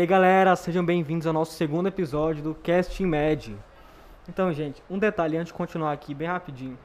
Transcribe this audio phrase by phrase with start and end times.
[0.00, 3.54] aí galera, sejam bem-vindos ao nosso segundo episódio do Casting Med.
[4.26, 6.78] Então, gente, um detalhe antes de continuar aqui, bem rapidinho.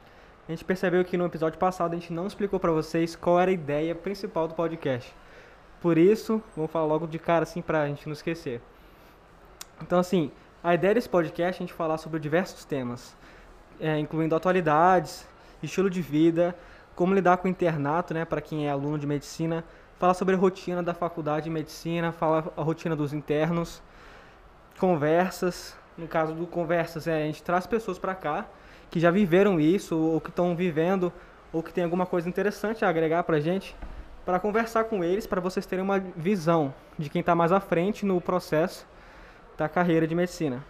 [0.46, 3.50] A gente percebeu que no episódio passado a gente não explicou para vocês qual era
[3.50, 5.10] a ideia principal do podcast.
[5.80, 8.60] Por isso, vamos falar logo de cara assim pra gente não esquecer.
[9.80, 10.30] Então, assim,
[10.62, 13.16] a ideia desse podcast é a gente falar sobre diversos temas,
[13.80, 15.26] é, incluindo atualidades,
[15.62, 16.54] estilo de vida,
[16.94, 19.64] como lidar com o internato, né, para quem é aluno de medicina,
[19.98, 23.82] falar sobre a rotina da faculdade de medicina, falar a rotina dos internos,
[24.78, 25.76] conversas.
[25.96, 28.46] No caso do conversas, é, a gente traz pessoas para cá
[28.90, 31.12] que já viveram isso, ou que estão vivendo,
[31.52, 33.74] ou que tem alguma coisa interessante a agregar para gente,
[34.24, 38.04] para conversar com eles, para vocês terem uma visão de quem está mais à frente
[38.04, 38.86] no processo
[39.56, 40.62] da carreira de medicina.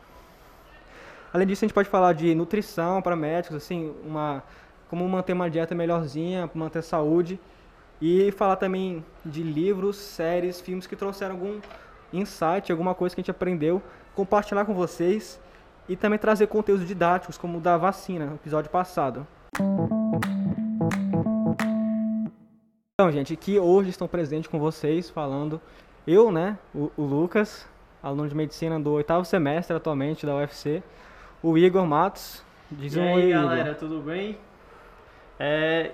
[1.32, 4.42] Além disso, a gente pode falar de nutrição para médicos, assim, uma
[4.88, 7.40] como manter uma dieta melhorzinha, manter saúde
[8.00, 11.60] e falar também de livros, séries, filmes que trouxeram algum
[12.12, 13.82] insight, alguma coisa que a gente aprendeu,
[14.14, 15.40] compartilhar com vocês
[15.88, 19.26] e também trazer conteúdos didáticos, como o da vacina, no episódio passado.
[22.94, 25.60] Então, gente, aqui hoje estão presentes com vocês falando
[26.06, 27.68] eu, né, o, o Lucas,
[28.02, 30.82] aluno de medicina do oitavo semestre atualmente da UFC,
[31.42, 32.42] o Igor Matos.
[32.70, 34.38] Diz e um aí, galera, tudo bem?
[35.38, 35.92] É,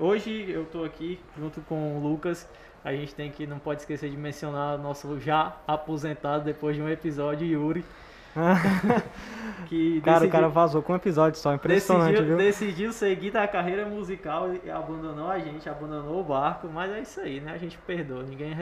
[0.00, 2.48] hoje eu estou aqui junto com o Lucas.
[2.84, 6.82] A gente tem que não pode esquecer de mencionar o nosso já aposentado depois de
[6.82, 7.84] um episódio, Yuri.
[9.66, 12.36] que cara, decidiu, o cara vazou com um episódio só, impressionante, decidiu, viu?
[12.36, 17.20] Decidiu seguir da carreira musical e abandonou a gente, abandonou o barco, mas é isso
[17.20, 17.52] aí, né?
[17.52, 18.56] A gente perdoa, ninguém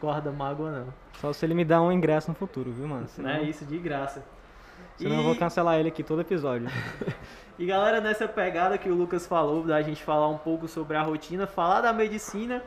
[0.00, 0.94] guarda mágoa não.
[1.20, 3.06] Só se ele me dá um ingresso no futuro, viu, mano?
[3.06, 4.24] Senão, é isso, de graça.
[5.02, 5.18] Senão e...
[5.18, 6.68] eu vou cancelar ele aqui todo episódio.
[7.58, 11.02] e galera, nessa pegada que o Lucas falou, da gente falar um pouco sobre a
[11.02, 12.62] rotina, falar da medicina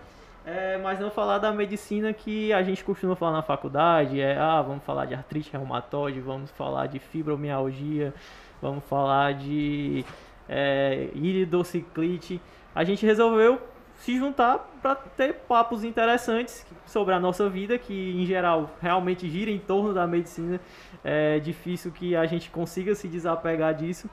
[0.46, 4.62] é, mas não falar da medicina que a gente costuma falar na faculdade, é, ah,
[4.62, 8.14] vamos falar de artrite reumatoide, vamos falar de fibromialgia,
[8.62, 10.06] vamos falar de
[10.48, 12.40] é, iridociclite.
[12.76, 13.60] A gente resolveu
[13.96, 19.50] se juntar para ter papos interessantes sobre a nossa vida, que em geral realmente gira
[19.50, 20.60] em torno da medicina.
[21.08, 24.10] É difícil que a gente consiga se desapegar disso.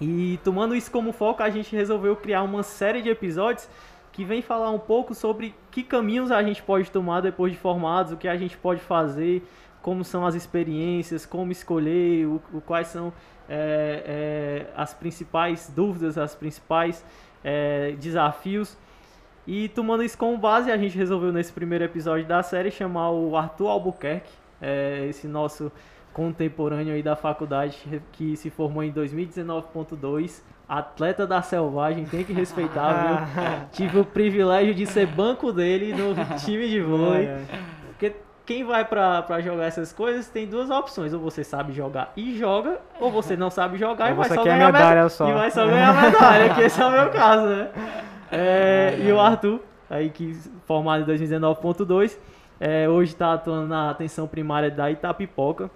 [0.00, 3.68] E tomando isso como foco, a gente resolveu criar uma série de episódios
[4.12, 8.12] que vem falar um pouco sobre que caminhos a gente pode tomar depois de formados,
[8.12, 9.42] o que a gente pode fazer,
[9.82, 13.12] como são as experiências, como escolher, o, o quais são
[13.48, 17.04] é, é, as principais dúvidas, as principais
[17.42, 18.76] é, desafios.
[19.46, 23.36] E tomando isso como base, a gente resolveu nesse primeiro episódio da série chamar o
[23.36, 25.70] Arthur Albuquerque, é, esse nosso
[26.16, 27.76] contemporâneo aí da faculdade
[28.12, 33.44] que se formou em 2019.2 Atleta da Selvagem, tem que respeitar, viu?
[33.70, 37.28] Tive o privilégio de ser banco dele no time de vôlei.
[37.88, 38.16] Porque
[38.46, 41.12] quem vai pra, pra jogar essas coisas tem duas opções.
[41.12, 44.72] Ou você sabe jogar e joga, ou você não sabe jogar e vai só ganhar
[44.72, 45.08] medalha.
[45.10, 45.28] Só.
[45.28, 47.68] E vai só ganhar medalha, que esse é o meu caso, né?
[48.32, 49.60] É, e o Arthur,
[49.90, 50.34] aí que
[50.64, 52.16] formado em 2019.2,
[52.58, 55.70] é, hoje está atuando na atenção primária da Itapipoca.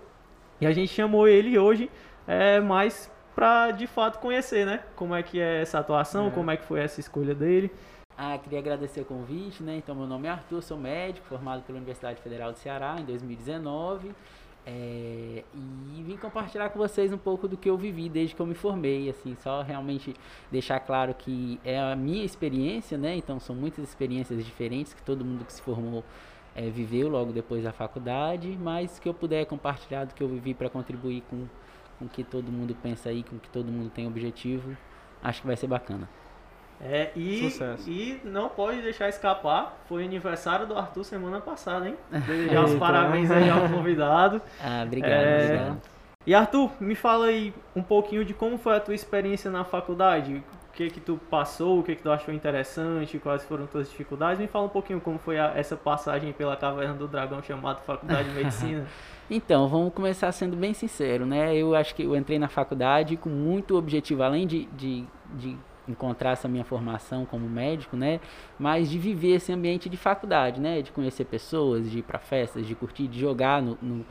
[0.61, 1.91] E a gente chamou ele hoje
[2.27, 4.83] é, mais para de fato conhecer, né?
[4.95, 6.31] Como é que é essa atuação, é.
[6.31, 7.71] como é que foi essa escolha dele.
[8.17, 9.77] Ah, queria agradecer o convite, né?
[9.77, 14.11] Então, meu nome é Arthur, sou médico, formado pela Universidade Federal do Ceará em 2019.
[14.67, 18.47] É, e vim compartilhar com vocês um pouco do que eu vivi desde que eu
[18.47, 20.15] me formei, assim, só realmente
[20.53, 23.17] deixar claro que é a minha experiência, né?
[23.17, 26.05] Então são muitas experiências diferentes que todo mundo que se formou
[26.55, 30.55] é, viveu logo depois da faculdade, mas que eu puder compartilhar do que eu vivi
[30.55, 31.47] para contribuir com
[32.01, 34.75] com que todo mundo pensa aí, com que todo mundo tem objetivo,
[35.23, 36.09] acho que vai ser bacana.
[36.83, 37.47] É, e,
[37.87, 41.97] e não pode deixar escapar, foi aniversário do Arthur semana passada, hein?
[42.27, 44.41] Desejar os parabéns aí ao convidado.
[44.59, 45.45] Ah, obrigado, é...
[45.45, 45.83] obrigado.
[46.27, 50.43] E Arthur, me fala aí um pouquinho de como foi a tua experiência na faculdade.
[50.73, 54.41] Que que tu passou, o que que tu achou interessante, quais foram tuas dificuldades.
[54.41, 58.29] Me fala um pouquinho como foi a, essa passagem pela Caverna do Dragão chamada Faculdade
[58.29, 58.87] de Medicina.
[59.33, 61.55] Então, vamos começar sendo bem sincero, né?
[61.55, 65.07] Eu acho que eu entrei na faculdade com muito objetivo, além de, de,
[65.37, 65.57] de
[65.87, 68.19] encontrar essa minha formação como médico, né?
[68.59, 70.83] Mas de viver esse ambiente de faculdade, né?
[70.83, 74.05] De conhecer pessoas, de ir para festas, de curtir, de jogar no, no,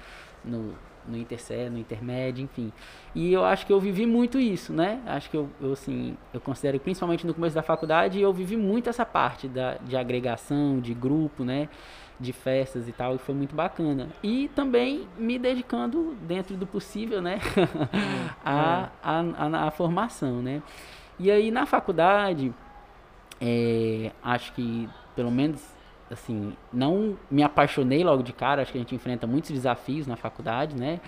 [0.44, 0.74] no,
[1.10, 2.72] no intersério, no intermédio, enfim.
[3.14, 5.02] E eu acho que eu vivi muito isso, né?
[5.06, 8.90] Acho que eu, eu assim, eu considero principalmente no começo da faculdade, eu vivi muito
[8.90, 11.70] essa parte da, de agregação, de grupo, né?
[12.20, 14.10] de festas e tal, e foi muito bacana.
[14.22, 17.40] E também me dedicando, dentro do possível, né,
[18.44, 20.62] a, a, a, a, formação, né.
[21.18, 22.54] E aí na faculdade,
[23.40, 25.79] é, acho que pelo menos
[26.10, 30.16] assim, não me apaixonei logo de cara, acho que a gente enfrenta muitos desafios na
[30.16, 31.00] faculdade, né?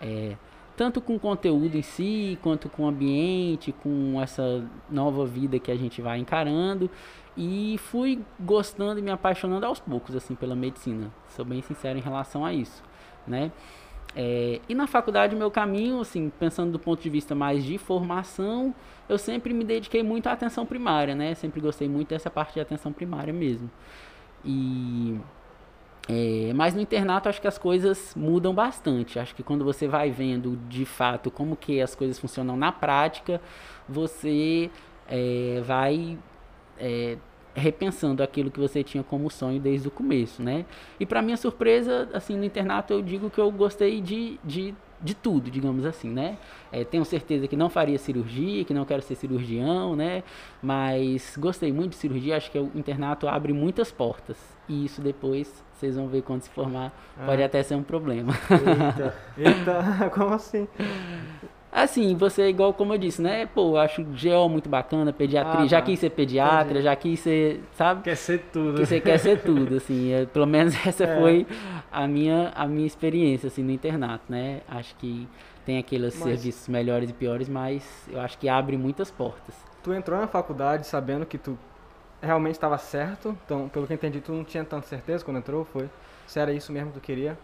[0.00, 0.36] É,
[0.76, 5.70] tanto com o conteúdo em si, quanto com o ambiente, com essa nova vida que
[5.70, 6.90] a gente vai encarando.
[7.36, 11.10] E fui gostando e me apaixonando aos poucos, assim, pela medicina.
[11.28, 12.82] Sou bem sincero em relação a isso,
[13.26, 13.52] né?
[14.14, 18.74] É, e na faculdade, meu caminho, assim, pensando do ponto de vista mais de formação,
[19.08, 21.34] eu sempre me dediquei muito à atenção primária, né?
[21.34, 23.70] Sempre gostei muito dessa parte de atenção primária mesmo.
[24.46, 25.20] E
[26.08, 29.18] é, mas no internato acho que as coisas mudam bastante.
[29.18, 33.40] Acho que quando você vai vendo de fato como que as coisas funcionam na prática,
[33.88, 34.70] você
[35.08, 36.16] é, vai
[36.78, 37.18] é,
[37.54, 40.64] repensando aquilo que você tinha como sonho desde o começo, né?
[41.00, 45.14] E para minha surpresa, assim, no internato eu digo que eu gostei de, de de
[45.14, 46.38] tudo, digamos assim, né?
[46.72, 50.22] É, tenho certeza que não faria cirurgia, que não quero ser cirurgião, né?
[50.62, 54.36] Mas gostei muito de cirurgia, acho que o internato abre muitas portas.
[54.68, 57.26] E isso depois, vocês vão ver quando se formar, ah.
[57.26, 58.32] pode até ser um problema.
[58.50, 60.66] Eita, eita, como assim?
[61.76, 63.44] Assim, você, é igual como eu disse, né?
[63.44, 65.60] Pô, eu acho GO muito bacana, pediatria.
[65.60, 65.84] Ah, já tá.
[65.84, 66.82] quis ser pediatra, Entendi.
[66.82, 68.00] já quis ser, sabe?
[68.00, 68.80] Quer ser tudo.
[68.80, 70.10] Que você quer ser tudo, assim.
[70.10, 71.20] É, pelo menos essa é.
[71.20, 71.46] foi
[71.92, 74.62] a minha, a minha experiência, assim, no internato, né?
[74.66, 75.28] Acho que
[75.66, 76.24] tem aqueles mas...
[76.24, 79.54] serviços melhores e piores, mas eu acho que abre muitas portas.
[79.82, 81.58] Tu entrou na faculdade sabendo que tu
[82.22, 83.36] realmente estava certo?
[83.44, 85.90] Então, pelo que eu entendi, tu não tinha tanta certeza quando entrou, foi?
[86.26, 87.36] Se era isso mesmo que tu queria?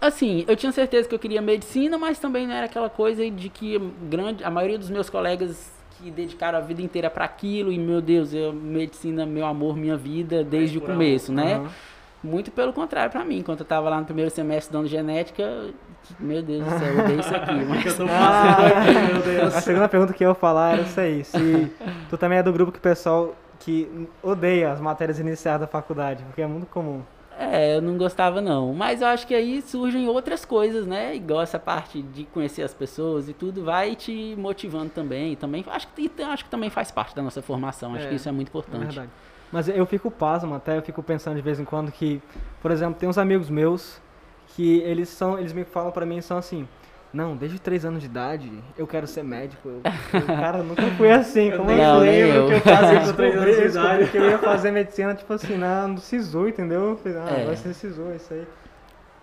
[0.00, 3.48] Assim, eu tinha certeza que eu queria medicina, mas também não era aquela coisa de
[3.48, 3.78] que
[4.08, 8.00] grande, a maioria dos meus colegas que dedicaram a vida inteira para aquilo e meu
[8.00, 11.58] Deus, eu medicina, meu amor, minha vida desde o começo, né?
[11.58, 11.68] Uhum.
[12.22, 15.66] Muito pelo contrário para mim, quando eu tava lá no primeiro semestre dando genética,
[16.18, 17.54] meu Deus do céu, eu odeio isso aqui.
[17.66, 17.86] Mas...
[17.86, 18.56] eu tô ah,
[19.12, 19.54] meu Deus.
[19.56, 21.72] A segunda pergunta que eu ia falar era isso aí, se
[22.08, 26.22] tu também é do grupo que o pessoal que odeia as matérias iniciais da faculdade,
[26.24, 27.02] porque é muito comum.
[27.38, 28.74] É, eu não gostava não.
[28.74, 31.14] Mas eu acho que aí surgem outras coisas, né?
[31.14, 35.36] Igual essa parte de conhecer as pessoas e tudo vai te motivando também.
[35.36, 37.94] Também acho que acho que também faz parte da nossa formação.
[37.94, 38.82] Acho é, que isso é muito importante.
[38.82, 39.10] É verdade.
[39.52, 42.20] Mas eu fico pasmo até, eu fico pensando de vez em quando que,
[42.60, 44.00] por exemplo, tem uns amigos meus
[44.48, 46.68] que eles são, eles me falam para mim são assim:
[47.12, 49.68] não, desde 3 anos de idade eu quero ser médico.
[49.68, 49.80] Eu,
[50.12, 51.50] eu cara, nunca fui assim.
[51.50, 54.10] Como não, eu lembro que eu fazia com 3 anos de idade.
[54.10, 56.90] que eu ia fazer medicina, tipo assim, na, no SISU, entendeu?
[56.90, 57.46] Eu falei, ah, é.
[57.46, 58.46] vai ser SISU, isso aí.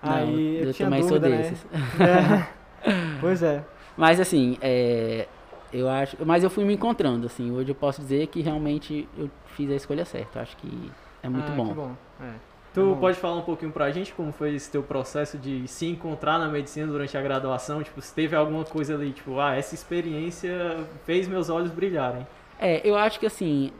[0.01, 1.41] Não, aí eu, eu tinha também dúvida, sou né?
[1.41, 1.65] desses.
[1.99, 2.47] Né?
[2.83, 3.17] É.
[3.19, 3.63] Pois é.
[3.97, 5.27] Mas assim, é,
[5.71, 6.17] eu acho.
[6.25, 7.51] Mas eu fui me encontrando, assim.
[7.51, 10.39] Hoje eu posso dizer que realmente eu fiz a escolha certa.
[10.39, 10.91] Eu acho que
[11.23, 11.73] é muito ah, bom.
[11.73, 11.91] bom.
[12.21, 12.54] É.
[12.75, 16.37] Tu pode falar um pouquinho pra gente como foi esse teu processo de se encontrar
[16.37, 17.81] na medicina durante a graduação?
[17.81, 22.27] Tipo, se teve alguma coisa ali, tipo, ah, essa experiência fez meus olhos brilharem.
[22.59, 23.71] É, eu acho que assim,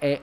[0.00, 0.20] é,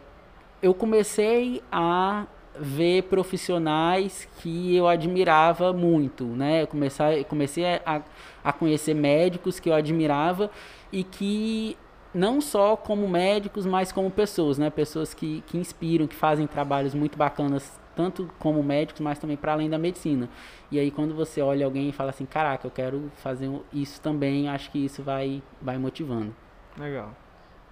[0.62, 2.26] eu comecei a
[2.60, 6.64] ver profissionais que eu admirava muito, né?
[6.64, 8.02] Eu comecei, comecei a,
[8.44, 10.52] a conhecer médicos que eu admirava
[10.92, 11.78] e que
[12.14, 14.70] não só como médicos, mas como pessoas, né?
[14.70, 19.54] Pessoas que, que inspiram, que fazem trabalhos muito bacanas tanto como médicos, mas também para
[19.54, 20.30] além da medicina.
[20.72, 24.50] E aí quando você olha alguém e fala assim, caraca, eu quero fazer isso também,
[24.50, 26.36] acho que isso vai, vai motivando.
[26.78, 27.12] Legal,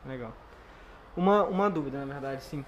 [0.05, 0.33] legal.
[1.15, 2.65] Uma, uma dúvida, na verdade, sim,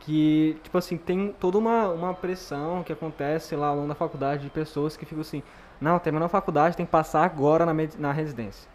[0.00, 4.44] que, tipo assim, tem toda uma, uma pressão que acontece lá ao longo da faculdade
[4.44, 5.42] de pessoas que ficam assim,
[5.80, 8.68] não, terminou a faculdade, tem que passar agora na, na residência.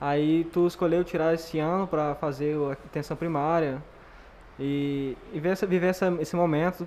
[0.00, 3.82] Aí tu escolheu tirar esse ano para fazer a atenção primária
[4.58, 6.86] e, e ver essa, viver essa, esse momento.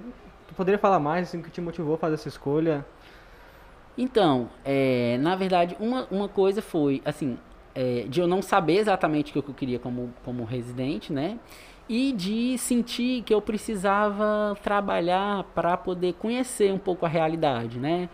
[0.51, 2.85] Tu poderia falar mais, assim, o que te motivou a fazer essa escolha?
[3.97, 7.37] Então, é, na verdade, uma, uma coisa foi, assim,
[7.73, 11.39] é, de eu não saber exatamente o que eu queria como, como residente, né?
[11.87, 18.09] E de sentir que eu precisava trabalhar para poder conhecer um pouco a realidade, né?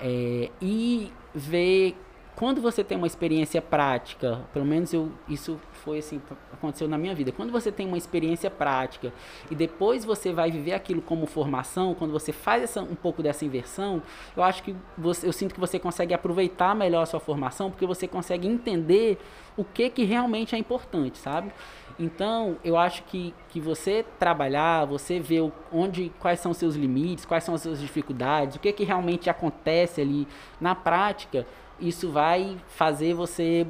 [0.00, 1.96] É, e ver
[2.36, 6.20] quando você tem uma experiência prática, pelo menos eu, isso foi assim,
[6.52, 7.32] aconteceu na minha vida.
[7.32, 9.12] Quando você tem uma experiência prática
[9.50, 13.44] e depois você vai viver aquilo como formação, quando você faz essa, um pouco dessa
[13.44, 14.02] inversão,
[14.36, 17.86] eu acho que você, eu sinto que você consegue aproveitar melhor a sua formação, porque
[17.86, 19.18] você consegue entender
[19.56, 21.52] o que que realmente é importante, sabe?
[21.98, 27.26] Então, eu acho que, que você trabalhar, você ver onde, quais são os seus limites,
[27.26, 30.26] quais são as suas dificuldades, o que que realmente acontece ali
[30.60, 31.46] na prática,
[31.78, 33.66] isso vai fazer você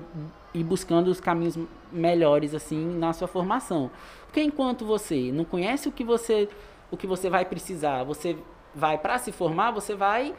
[0.55, 1.59] ir buscando os caminhos
[1.91, 3.91] melhores assim na sua formação.
[4.27, 6.49] Porque enquanto você não conhece o que você
[6.91, 8.37] o que você vai precisar, você
[8.75, 10.35] vai para se formar, você vai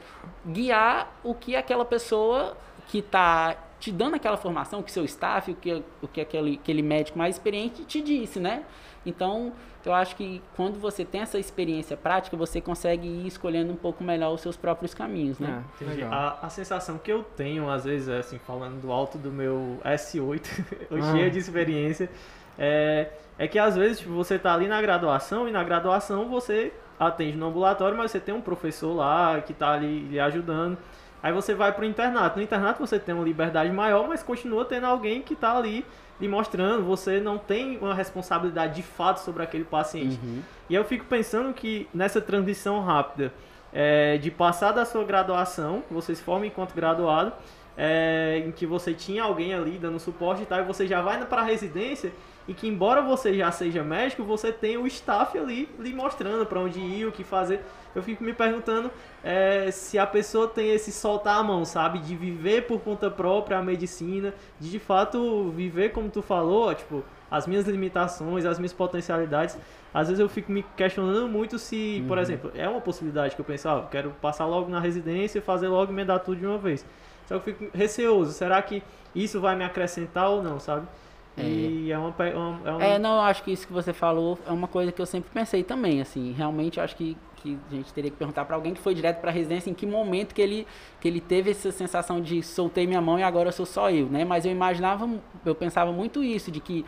[0.46, 2.56] guiar o que aquela pessoa
[2.88, 6.82] que está te dando aquela formação que seu staff, o que, o que aquele, aquele
[6.82, 8.64] médico mais experiente te disse, né?
[9.06, 9.52] Então,
[9.86, 14.02] eu acho que quando você tem essa experiência prática, você consegue ir escolhendo um pouco
[14.02, 15.66] melhor os seus próprios caminhos, né?
[15.82, 16.04] É.
[16.06, 19.78] A, a sensação que eu tenho, às vezes, é assim, falando do alto do meu
[19.84, 21.12] S8, eu Ah.
[21.12, 22.10] cheio de experiência,
[22.58, 26.72] é, é que às vezes tipo, você tá ali na graduação e na graduação você
[26.98, 30.78] atende no ambulatório, mas você tem um professor lá que tá ali lhe ajudando.
[31.24, 32.38] Aí você vai pro internato.
[32.38, 35.86] No internato você tem uma liberdade maior, mas continua tendo alguém que tá ali
[36.20, 36.84] lhe mostrando.
[36.84, 40.20] Você não tem uma responsabilidade de fato sobre aquele paciente.
[40.22, 40.42] Uhum.
[40.70, 43.34] E eu fico pensando que nessa transição rápida
[43.72, 47.32] é, de passar da sua graduação, você se forma enquanto graduado,
[47.78, 51.26] é, em que você tinha alguém ali dando suporte e tal, e você já vai
[51.26, 52.12] para a residência
[52.48, 56.60] e que embora você já seja médico, você tem o staff ali lhe mostrando para
[56.60, 57.62] onde ir, o que fazer.
[57.96, 58.92] Eu fico me perguntando
[59.24, 62.00] é, se a pessoa tem esse soltar a mão, sabe?
[62.00, 67.04] De viver por conta própria a medicina, de de fato viver como tu falou, tipo,
[67.30, 69.58] as minhas limitações, as minhas potencialidades.
[69.94, 73.46] Às vezes eu fico me questionando muito se, por exemplo, é uma possibilidade que eu
[73.46, 76.84] penso, ah, quero passar logo na residência e fazer logo emendar tudo de uma vez.
[77.28, 78.82] Só que eu fico receoso, será que
[79.16, 80.88] isso vai me acrescentar ou não, sabe?
[81.38, 82.12] E é uma.
[82.12, 84.68] pe- uma- é uma- É, não, eu acho que isso que você falou é uma
[84.68, 88.12] coisa que eu sempre pensei também, assim, realmente eu acho que, que a gente teria
[88.12, 90.68] que perguntar para alguém que foi direto para residência em que momento que ele,
[91.02, 94.24] que ele teve essa sensação de soltei minha mão e agora sou só eu, né?
[94.24, 95.10] Mas eu imaginava,
[95.46, 96.86] eu pensava muito isso, de que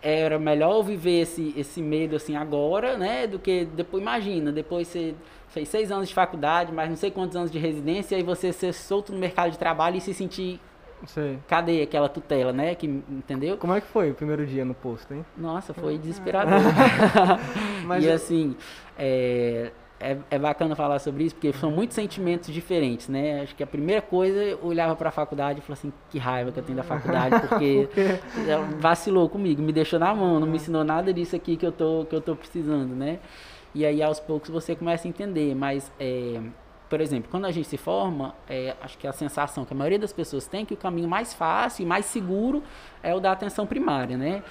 [0.00, 3.26] era melhor eu viver esse, esse medo assim agora, né?
[3.26, 5.14] Do que depois, imagina, depois você
[5.48, 8.72] fez seis anos de faculdade, mais não sei quantos anos de residência, e você ser
[8.72, 10.60] solto no mercado de trabalho e se sentir,
[11.06, 11.38] Sei.
[11.46, 12.74] cadê aquela tutela, né?
[12.74, 13.56] Que, entendeu?
[13.56, 15.24] Como é que foi o primeiro dia no posto, hein?
[15.36, 16.58] Nossa, foi desesperador.
[17.84, 18.56] Mas e eu- assim,
[18.98, 23.42] é, é, é bacana falar sobre isso, porque são muitos sentimentos diferentes, né?
[23.42, 26.58] Acho que a primeira coisa, eu olhava pra faculdade e falava assim, que raiva que
[26.60, 27.88] eu tenho da faculdade, porque
[28.46, 31.72] ela vacilou comigo, me deixou na mão, não me ensinou nada disso aqui que eu
[31.72, 33.18] tô, que eu tô precisando, né?
[33.74, 35.92] E aí, aos poucos, você começa a entender, mas...
[36.00, 36.40] é,
[36.88, 39.98] por exemplo, quando a gente se forma, é, acho que a sensação que a maioria
[39.98, 42.62] das pessoas tem é que o caminho mais fácil e mais seguro
[43.02, 44.42] é o da atenção primária, né?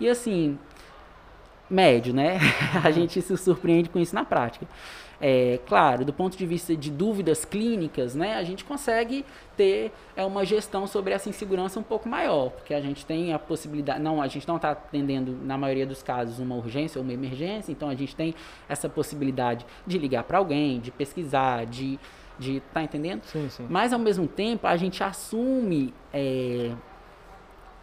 [0.00, 0.58] E assim,
[1.68, 2.38] médio, né?
[2.82, 4.66] A gente se surpreende com isso na prática.
[5.24, 9.24] É, claro, do ponto de vista de dúvidas clínicas, né, a gente consegue
[9.56, 13.38] ter é, uma gestão sobre essa insegurança um pouco maior, porque a gente tem a
[13.38, 17.12] possibilidade, não, a gente não está atendendo, na maioria dos casos, uma urgência ou uma
[17.12, 18.34] emergência, então a gente tem
[18.68, 22.00] essa possibilidade de ligar para alguém, de pesquisar, de,
[22.36, 23.22] de, tá entendendo?
[23.22, 23.66] Sim, sim.
[23.70, 26.72] Mas ao mesmo tempo a gente assume é,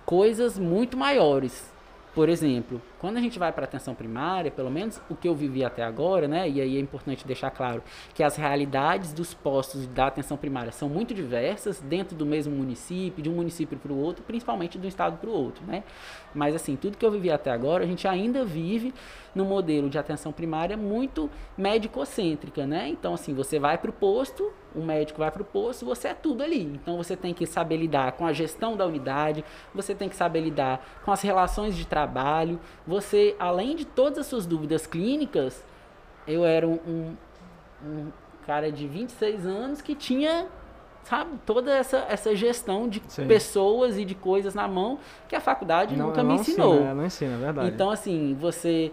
[0.06, 1.72] coisas muito maiores.
[2.14, 5.64] Por exemplo, quando a gente vai para atenção primária, pelo menos o que eu vivi
[5.64, 6.50] até agora, né?
[6.50, 7.84] E aí é importante deixar claro
[8.16, 13.22] que as realidades dos postos da atenção primária são muito diversas dentro do mesmo município,
[13.22, 15.84] de um município para o outro, principalmente um estado para o outro, né?
[16.34, 18.94] Mas assim, tudo que eu vivi até agora, a gente ainda vive
[19.36, 22.90] no modelo de atenção primária muito médico-cêntrica, né?
[22.90, 26.14] Então, assim, você vai para o posto, o médico vai para o posto, você é
[26.14, 26.64] tudo ali.
[26.64, 30.42] Então, você tem que saber lidar com a gestão da unidade, você tem que saber
[30.42, 32.60] lidar com as relações de trabalho.
[32.86, 35.64] Você, além de todas as suas dúvidas clínicas,
[36.28, 37.16] eu era um, um,
[37.84, 38.12] um
[38.46, 40.48] cara de 26 anos que tinha,
[41.04, 43.28] sabe, toda essa, essa gestão de Sim.
[43.28, 46.76] pessoas e de coisas na mão que a faculdade nunca me não ensinou.
[46.76, 47.70] Ensina, é, não ensina, é verdade.
[47.70, 48.92] Então, assim, você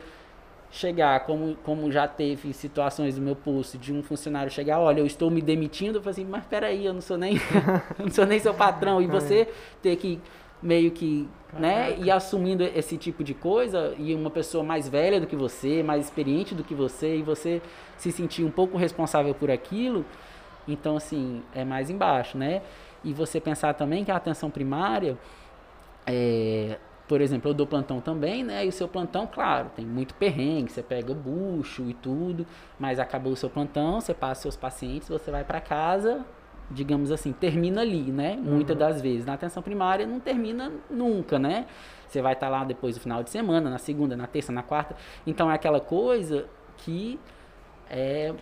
[0.76, 5.06] chegar, como, como já teve situações do meu posto, de um funcionário chegar, olha, eu
[5.06, 7.36] estou me demitindo, eu falei assim, mas peraí, eu não sou nem,
[7.98, 9.48] eu não sou nem seu patrão, e você
[9.82, 10.20] ter que
[10.62, 11.28] meio que,
[11.58, 15.82] né, ir assumindo esse tipo de coisa, e uma pessoa mais velha do que você,
[15.82, 17.62] mais experiente do que você, e você
[17.96, 20.04] se sentir um pouco responsável por aquilo,
[20.68, 22.60] então, assim, é mais embaixo, né?
[23.02, 25.16] E você pensar também que a atenção primária,
[26.06, 26.76] é,
[27.08, 28.64] por exemplo, eu dou plantão também, né?
[28.64, 32.46] E o seu plantão, claro, tem muito perrengue, você pega bucho e tudo,
[32.78, 36.24] mas acabou o seu plantão, você passa seus pacientes, você vai para casa,
[36.68, 38.36] digamos assim, termina ali, né?
[38.36, 39.24] Muitas das vezes.
[39.24, 41.66] Na atenção primária não termina nunca, né?
[42.08, 44.96] Você vai estar lá depois do final de semana, na segunda, na terça, na quarta.
[45.24, 46.46] Então é aquela coisa
[46.78, 47.20] que
[47.88, 48.34] é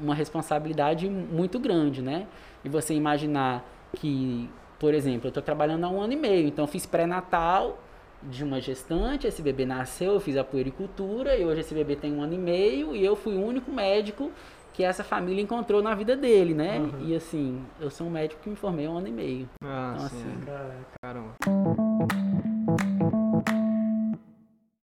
[0.00, 2.26] uma responsabilidade muito grande, né?
[2.64, 6.66] E você imaginar que, por exemplo, eu estou trabalhando há um ano e meio, então
[6.66, 7.78] fiz pré-natal
[8.22, 12.12] de uma gestante, esse bebê nasceu, eu fiz a puericultura e hoje esse bebê tem
[12.12, 14.30] um ano e meio e eu fui o único médico
[14.74, 16.78] que essa família encontrou na vida dele, né?
[17.00, 19.48] E assim, eu sou um médico que me formei há um ano e meio.
[19.64, 20.70] Ah, Então, sim, assim, é.
[21.02, 21.34] caramba.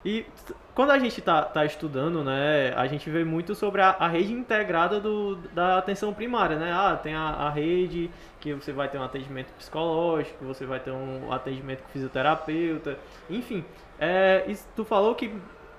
[0.04, 0.26] E
[0.74, 4.32] quando a gente está tá estudando, né, a gente vê muito sobre a, a, rede
[4.32, 6.72] integrada do, da atenção primária, né?
[6.72, 10.90] Ah, tem a, a, rede que você vai ter um atendimento psicológico, você vai ter
[10.90, 12.98] um atendimento com fisioterapeuta,
[13.30, 13.64] enfim.
[13.98, 14.44] É,
[14.74, 15.32] tu falou que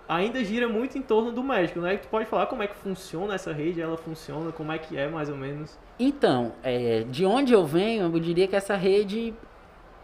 [0.07, 1.97] ainda gira muito em torno do médico, né?
[1.97, 5.07] Tu pode falar como é que funciona essa rede, ela funciona, como é que é
[5.07, 5.77] mais ou menos?
[5.99, 9.33] Então, é, de onde eu venho, eu diria que essa rede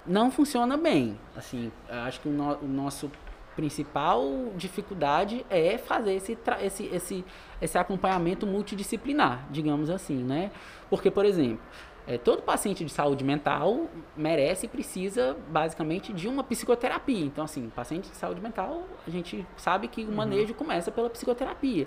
[0.06, 1.18] não funciona bem.
[1.36, 3.12] Assim, acho que o, no, o nosso
[3.60, 7.26] principal dificuldade é fazer esse, esse, esse,
[7.62, 10.50] esse acompanhamento multidisciplinar, digamos assim, né?
[10.90, 11.60] Porque, por exemplo,
[12.08, 17.26] é, todo paciente de saúde mental merece e precisa, basicamente, de uma psicoterapia.
[17.26, 20.16] Então, assim, paciente de saúde mental, a gente sabe que o uhum.
[20.16, 20.60] manejo uhum.
[20.60, 21.86] começa pela psicoterapia.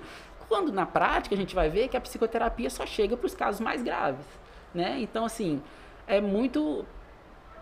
[0.49, 3.62] Quando, na prática, a gente vai ver que a psicoterapia só chega para os casos
[3.62, 4.26] mais graves,
[4.75, 4.99] né?
[5.00, 5.62] Então, assim,
[6.07, 6.85] é muito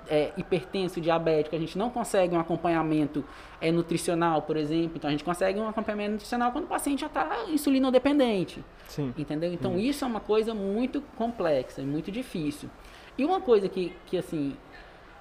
[0.09, 3.25] é, hipertenso, diabético, a gente não consegue um acompanhamento
[3.61, 4.92] é, nutricional, por exemplo.
[4.97, 8.64] Então a gente consegue um acompanhamento nutricional quando o paciente já está insulinodependente.
[8.88, 9.14] Sim.
[9.16, 9.52] Entendeu?
[9.52, 9.80] Então Sim.
[9.80, 12.69] isso é uma coisa muito complexa, muito difícil.
[13.16, 14.57] E uma coisa que, que assim,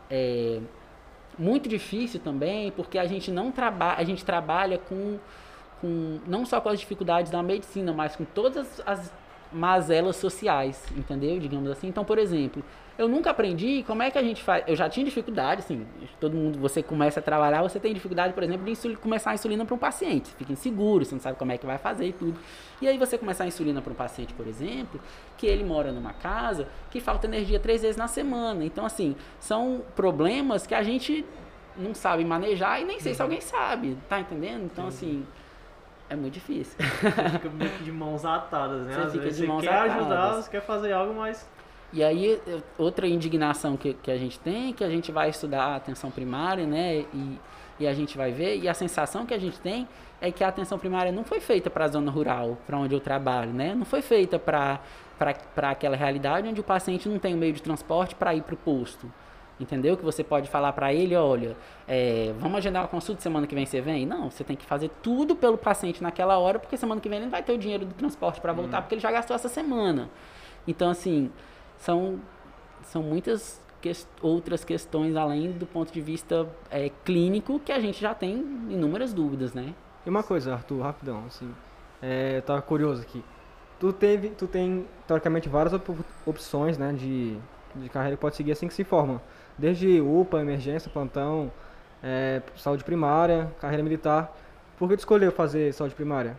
[0.10, 0.60] é
[1.38, 5.18] muito difícil também, porque a gente não trabalha, a gente trabalha com,
[5.80, 9.12] com não só com as dificuldades da medicina, mas com todas as
[9.52, 11.40] mazelas sociais, entendeu?
[11.40, 11.88] Digamos assim.
[11.88, 12.64] Então, por exemplo,
[12.98, 14.64] eu nunca aprendi como é que a gente faz.
[14.68, 15.88] Eu já tinha dificuldade, assim,
[16.20, 19.66] todo mundo, você começa a trabalhar, você tem dificuldade, por exemplo, de começar a insulina
[19.66, 20.28] para um paciente.
[20.28, 22.38] Você fica inseguro, você não sabe como é que vai fazer e tudo.
[22.82, 25.00] E aí você começar a insulina para um paciente, por exemplo,
[25.38, 28.64] que ele mora numa casa que falta energia três vezes na semana.
[28.66, 31.26] Então, assim, são problemas que a gente
[31.78, 33.28] não sabe manejar e nem sei se uhum.
[33.28, 34.66] alguém sabe, tá entendendo?
[34.66, 35.26] Então, assim
[36.10, 36.76] é muito difícil.
[36.80, 38.94] Você fica meio que de mãos atadas, né?
[38.94, 39.96] Você Às fica de mãos você quer atadas.
[39.98, 41.48] ajudar, você quer fazer algo, mas.
[41.92, 42.40] E aí,
[42.78, 46.66] outra indignação que, que a gente tem, que a gente vai estudar a atenção primária,
[46.66, 47.06] né?
[47.14, 47.40] E,
[47.80, 49.88] e a gente vai ver, e a sensação que a gente tem
[50.22, 53.00] é que a atenção primária não foi feita para a zona rural, para onde eu
[53.00, 53.74] trabalho, né?
[53.74, 54.80] Não foi feita para
[55.58, 58.58] aquela realidade onde o paciente não tem o meio de transporte para ir para o
[58.58, 59.12] posto.
[59.60, 59.98] Entendeu?
[59.98, 63.66] Que você pode falar para ele, olha, é, vamos agendar uma consulta semana que vem
[63.66, 64.06] você vem?
[64.06, 67.26] Não, você tem que fazer tudo pelo paciente naquela hora, porque semana que vem ele
[67.26, 68.82] não vai ter o dinheiro do transporte para voltar, hum.
[68.84, 70.10] porque ele já gastou essa semana.
[70.66, 71.30] Então, assim,
[71.78, 72.22] são,
[72.84, 73.92] são muitas que,
[74.22, 78.38] outras questões além do ponto de vista é, clínico que a gente já tem
[78.70, 79.74] inúmeras dúvidas, né?
[80.06, 81.54] E uma coisa, Arthur, rapidão, assim,
[82.02, 83.24] é, eu tava curioso aqui.
[83.80, 85.92] Tu, teve, tu tem, teoricamente, várias op
[86.26, 87.38] opções, né, de,
[87.76, 89.22] de carreira que pode seguir assim que se forma
[89.58, 91.52] desde UPA, emergência, plantão,
[92.02, 94.34] é, saúde primária, carreira militar.
[94.78, 96.38] Por que tu escolheu fazer saúde primária?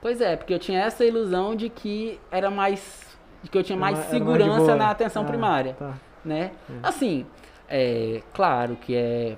[0.00, 3.16] Pois é, porque eu tinha essa ilusão de que era mais.
[3.42, 5.74] de que eu tinha mais segurança mais na atenção ah, primária.
[5.74, 5.94] Tá.
[6.24, 6.50] Né?
[6.68, 6.72] É.
[6.82, 7.24] Assim,
[7.68, 9.36] é, claro que é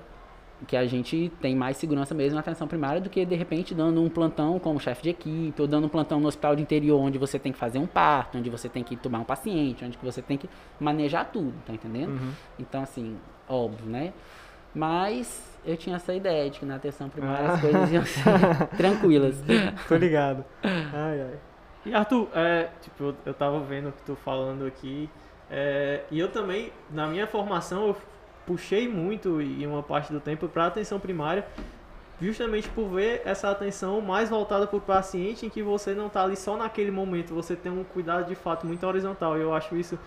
[0.67, 4.01] que a gente tem mais segurança mesmo na atenção primária do que de repente dando
[4.01, 7.17] um plantão como chefe de equipe ou dando um plantão no hospital de interior onde
[7.17, 10.21] você tem que fazer um parto, onde você tem que tomar um paciente, onde você
[10.21, 12.11] tem que manejar tudo, tá entendendo?
[12.11, 12.31] Uhum.
[12.59, 13.17] Então assim,
[13.47, 14.13] óbvio, né?
[14.73, 17.53] Mas eu tinha essa ideia de que na atenção primária ah.
[17.53, 18.23] as coisas iam ser
[18.77, 19.41] tranquilas.
[19.87, 20.43] Tô ligado.
[20.63, 21.39] Ai, ai.
[21.85, 25.09] E Arthur, é, tipo, eu tava vendo o que tu falando aqui,
[25.49, 27.97] é, e eu também, na minha formação, eu
[28.49, 31.45] puxei muito em uma parte do tempo para atenção primária,
[32.19, 36.23] justamente por ver essa atenção mais voltada para o paciente, em que você não está
[36.23, 39.37] ali só naquele momento, você tem um cuidado de fato muito horizontal.
[39.37, 39.99] E eu acho isso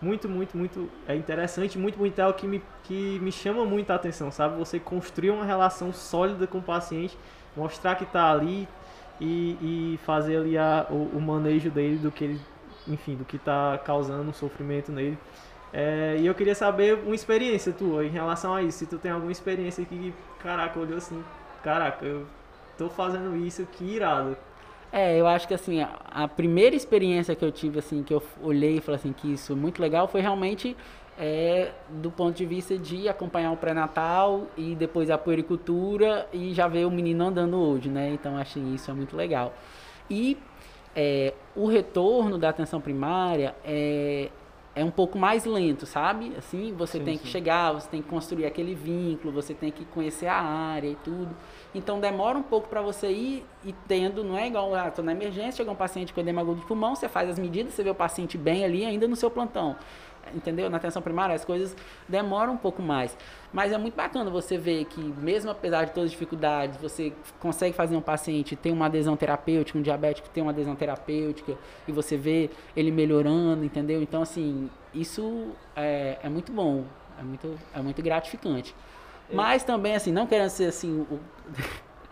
[0.00, 3.90] muito, muito, muito é interessante, muito bonito, é o que me, que me chama muito
[3.90, 4.56] a atenção, sabe?
[4.58, 7.18] Você construir uma relação sólida com o paciente,
[7.56, 8.68] mostrar que está ali
[9.20, 12.40] e, e fazer ali a, o, o manejo dele do que ele,
[12.86, 15.18] enfim, do que está causando um sofrimento nele.
[15.72, 18.78] É, e eu queria saber uma experiência tua em relação a isso.
[18.78, 21.22] Se tu tem alguma experiência que, caraca, olhou assim,
[21.62, 22.26] caraca, eu
[22.76, 24.36] tô fazendo isso, que irado.
[24.90, 28.22] É, eu acho que assim, a, a primeira experiência que eu tive, assim, que eu
[28.42, 30.74] olhei e falei assim, que isso é muito legal, foi realmente
[31.18, 36.68] é, do ponto de vista de acompanhar o pré-natal e depois a puericultura e já
[36.68, 38.10] ver o menino andando hoje, né?
[38.10, 39.52] Então achei isso é muito legal.
[40.08, 40.38] E
[40.94, 44.30] é, o retorno da atenção primária é,
[44.78, 46.32] é um pouco mais lento, sabe?
[46.38, 47.30] Assim, você sim, tem que sim.
[47.30, 51.34] chegar, você tem que construir aquele vínculo, você tem que conhecer a área e tudo.
[51.74, 55.12] Então demora um pouco para você ir e tendo, não é igual, ah, tô na
[55.12, 57.90] emergência, chega um paciente com edema agudo de pulmão, você faz as medidas, você vê
[57.90, 59.76] o paciente bem ali ainda no seu plantão
[60.34, 60.68] entendeu?
[60.70, 61.76] Na atenção primária as coisas
[62.08, 63.16] demoram um pouco mais.
[63.52, 67.74] Mas é muito bacana você ver que, mesmo apesar de todas as dificuldades, você consegue
[67.74, 72.16] fazer um paciente ter uma adesão terapêutica, um diabético ter uma adesão terapêutica, e você
[72.16, 74.02] vê ele melhorando, entendeu?
[74.02, 76.84] Então, assim, isso é, é muito bom,
[77.18, 78.74] é muito, é muito gratificante.
[79.30, 79.34] É.
[79.34, 81.06] Mas também, assim, não querendo ser assim.
[81.10, 81.18] O...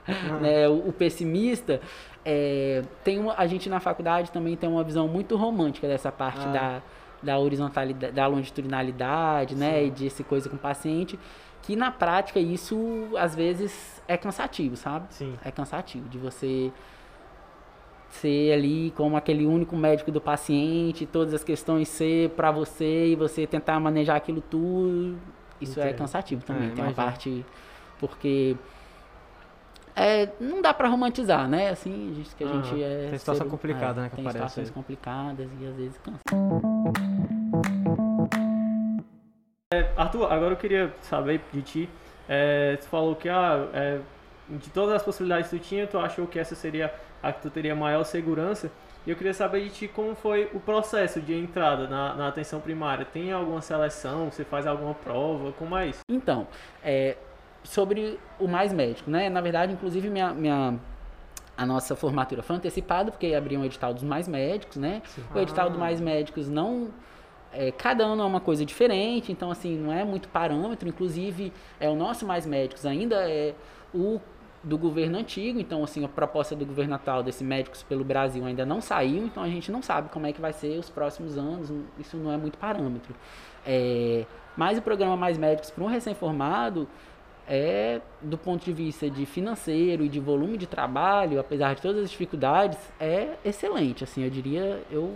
[0.40, 0.68] né?
[0.68, 1.80] O, o pessimista
[2.24, 6.46] é, tem uma, a gente na faculdade também tem uma visão muito romântica dessa parte
[6.48, 6.52] Ah.
[6.52, 6.82] da,
[7.22, 9.80] da horizontalidade, da longitudinalidade, né?
[9.80, 9.86] Sim.
[9.86, 11.18] E desse coisa com o paciente,
[11.62, 15.06] que na prática isso às vezes é cansativo, sabe?
[15.10, 15.34] Sim.
[15.44, 16.72] É cansativo de você
[18.08, 23.16] ser ali como aquele único médico do paciente, todas as questões ser para você e
[23.16, 25.18] você tentar manejar aquilo tudo.
[25.60, 25.98] Isso é Entendo.
[25.98, 26.68] cansativo também.
[26.68, 26.94] É, tem uma imagino.
[26.94, 27.46] parte
[27.98, 28.56] porque
[29.96, 31.70] é, não dá para romantizar, né?
[31.70, 34.48] Assim, diz que a gente é Tem situação ser- complicada, é, né, que Tem aparece
[34.48, 34.74] situações aí.
[34.74, 36.20] complicadas e às vezes cansa.
[39.96, 41.88] Arthur, agora eu queria saber de ti.
[42.28, 43.98] É, tu falou que ah, é,
[44.48, 47.50] de todas as possibilidades que tu tinha, tu achou que essa seria a que tu
[47.50, 48.70] teria maior segurança.
[49.06, 52.60] E eu queria saber de ti como foi o processo de entrada na, na atenção
[52.60, 53.04] primária.
[53.04, 54.30] Tem alguma seleção?
[54.30, 55.52] Você faz alguma prova?
[55.52, 56.00] Como é isso?
[56.10, 56.46] Então,
[56.82, 57.16] é,
[57.66, 59.28] sobre o Mais Médico, né?
[59.28, 60.78] Na verdade, inclusive, minha, minha,
[61.56, 65.02] a nossa formatura foi antecipada, porque abriu um edital dos Mais Médicos, né?
[65.34, 65.78] O edital dos.
[65.78, 66.88] Mais Médicos não...
[67.52, 70.88] é, cada ano é uma coisa diferente, então, assim, não é muito parâmetro.
[70.88, 73.54] Inclusive, é, o nosso Mais Médicos ainda é
[73.94, 74.20] o
[74.62, 78.66] do governo antigo, então, assim, a proposta do governo atual desse Médicos pelo Brasil ainda
[78.66, 81.72] não saiu, então a gente não sabe como é que vai ser os próximos anos,
[82.00, 83.14] isso não é muito parâmetro.
[83.64, 84.24] É,
[84.56, 86.88] mas o programa Mais Médicos para um recém-formado
[87.48, 92.02] é, do ponto de vista de financeiro e de volume de trabalho, apesar de todas
[92.02, 94.02] as dificuldades, é excelente.
[94.02, 95.14] Assim, eu diria, eu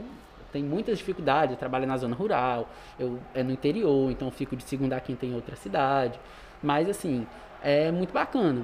[0.53, 1.53] tenho muitas dificuldades.
[1.53, 5.27] Eu trabalho na zona rural, eu é no interior, então fico de segunda a quinta
[5.27, 6.19] em outra cidade.
[6.63, 7.27] Mas assim,
[7.63, 8.63] é muito bacana,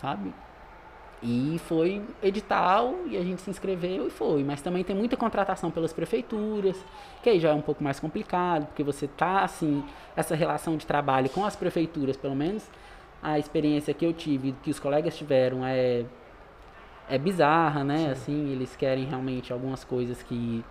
[0.00, 0.32] sabe?
[1.22, 4.44] E foi edital e a gente se inscreveu e foi.
[4.44, 6.76] Mas também tem muita contratação pelas prefeituras,
[7.22, 10.86] que aí já é um pouco mais complicado, porque você tá assim, essa relação de
[10.86, 12.68] trabalho com as prefeituras, pelo menos
[13.24, 16.04] a experiência que eu tive, que os colegas tiveram é
[17.08, 18.10] é bizarra, né?
[18.10, 20.64] Assim, eles querem realmente algumas coisas que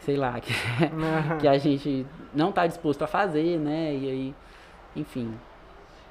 [0.00, 0.52] sei lá, que,
[1.40, 3.94] que a gente não está disposto a fazer, né?
[3.94, 4.34] E aí,
[4.96, 5.32] enfim,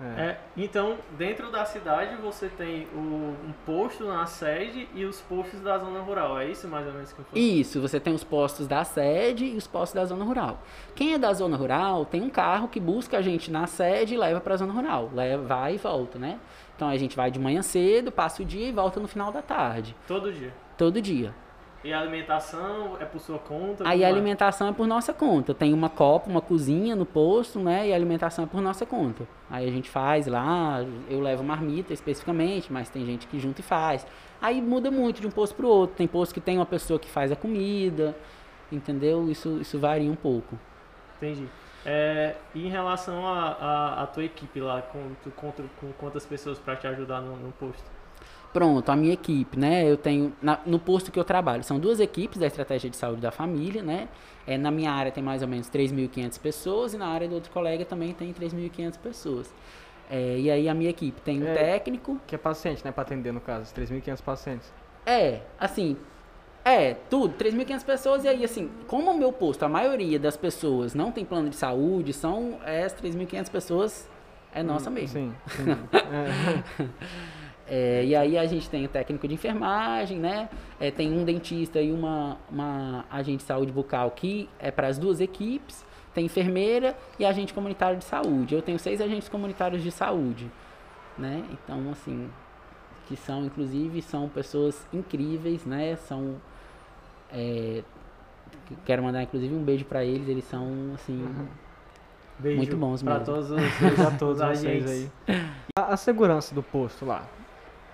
[0.02, 0.22] É.
[0.22, 5.62] É, então, dentro da cidade você tem o, um posto na sede e os postos
[5.62, 6.40] da zona rural.
[6.40, 7.44] É isso mais ou menos que eu falei?
[7.44, 10.60] Isso, você tem os postos da sede e os postos da zona rural.
[10.96, 14.18] Quem é da zona rural tem um carro que busca a gente na sede e
[14.18, 15.12] leva para a zona rural.
[15.14, 16.40] Leva, vai e volta, né?
[16.76, 19.42] Então a gente vai de manhã cedo, passa o dia e volta no final da
[19.42, 19.96] tarde.
[20.08, 20.54] Todo dia.
[20.78, 21.34] Todo dia.
[21.84, 23.88] E a alimentação é por sua conta?
[23.88, 24.12] Aí a é?
[24.12, 25.54] alimentação é por nossa conta.
[25.54, 27.88] Tem uma copa, uma cozinha no posto, né?
[27.88, 29.28] E a alimentação é por nossa conta.
[29.50, 33.64] Aí a gente faz lá, eu levo marmita especificamente, mas tem gente que junta e
[33.64, 34.06] faz.
[34.40, 35.96] Aí muda muito de um posto para o outro.
[35.96, 38.16] Tem posto que tem uma pessoa que faz a comida,
[38.72, 39.28] entendeu?
[39.30, 40.60] Isso, isso varia um pouco.
[41.18, 41.48] Entendi.
[41.84, 46.76] É, e em relação à tua equipe lá, com, tu conta com quantas pessoas para
[46.76, 48.01] te ajudar no, no posto?
[48.54, 49.90] Pronto, a minha equipe, né?
[49.90, 53.22] Eu tenho na- no posto que eu trabalho, são duas equipes da estratégia de saúde
[53.22, 54.10] da família, né?
[54.46, 57.52] É, na minha área tem mais ou menos 3.500 pessoas e na área do outro
[57.52, 59.54] colega também tem 3.500 pessoas.
[60.10, 61.54] É, e aí a minha equipe tem um É.
[61.54, 62.92] técnico, Que é paciente, né?
[62.92, 63.74] Pra atender, no caso.
[63.74, 64.74] 3.500 pacientes.
[65.06, 65.96] é, assim,
[66.66, 70.94] é, tudo, 3.500 pessoas e aí assim, como o meu posto, a maioria das pessoas
[70.94, 74.10] não tem plano de saúde, são as 3.500 pessoas
[74.54, 75.08] é nossa Hum, mesmo.
[75.20, 75.34] Sim.
[75.64, 75.80] entendi.
[76.12, 76.92] É.
[77.74, 80.50] É, e aí a gente tem o técnico de enfermagem, né?
[80.78, 84.98] É, tem um dentista e uma, uma agente de saúde bucal que é para as
[84.98, 85.86] duas equipes.
[86.14, 88.54] Tem enfermeira e agente comunitário de saúde.
[88.54, 90.52] Eu tenho seis agentes comunitários de saúde,
[91.18, 91.46] né?
[91.50, 92.30] Então, assim,
[93.08, 95.96] que são, inclusive, são pessoas incríveis, né?
[95.96, 96.36] São...
[97.32, 97.84] é,
[98.66, 100.28] que- quero mandar, inclusive, um beijo para eles.
[100.28, 101.26] Eles são, assim...
[102.38, 103.50] Beijo Muito bons Para todos
[104.20, 105.10] todos os vocês aí.
[105.78, 107.26] A, a segurança do posto lá.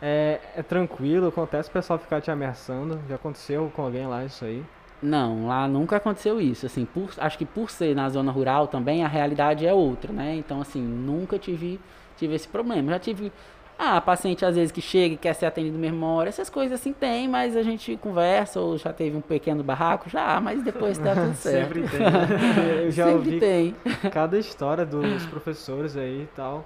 [0.02, 3.00] É, é tranquilo, acontece o pessoal ficar te ameaçando.
[3.10, 4.64] Já aconteceu com alguém lá isso aí?
[5.02, 6.66] Não, lá nunca aconteceu isso.
[6.66, 10.36] Assim, por- acho que por ser na zona rural também a realidade é outra, né?
[10.36, 11.80] Então, assim, nunca tive,
[12.18, 12.92] tive esse problema.
[12.92, 13.32] Já tive,
[13.78, 16.94] ah, paciente às vezes que chega e quer ser atendido mesmo hora, essas coisas assim
[16.94, 21.14] tem, mas a gente conversa ou já teve um pequeno barraco, já, mas depois dá
[21.14, 21.74] tudo certo.
[21.76, 22.00] Sempre tem.
[22.02, 22.28] né?
[22.86, 23.76] Eu já Sempre ouvi tem.
[24.12, 26.66] cada história dos professores aí e tal.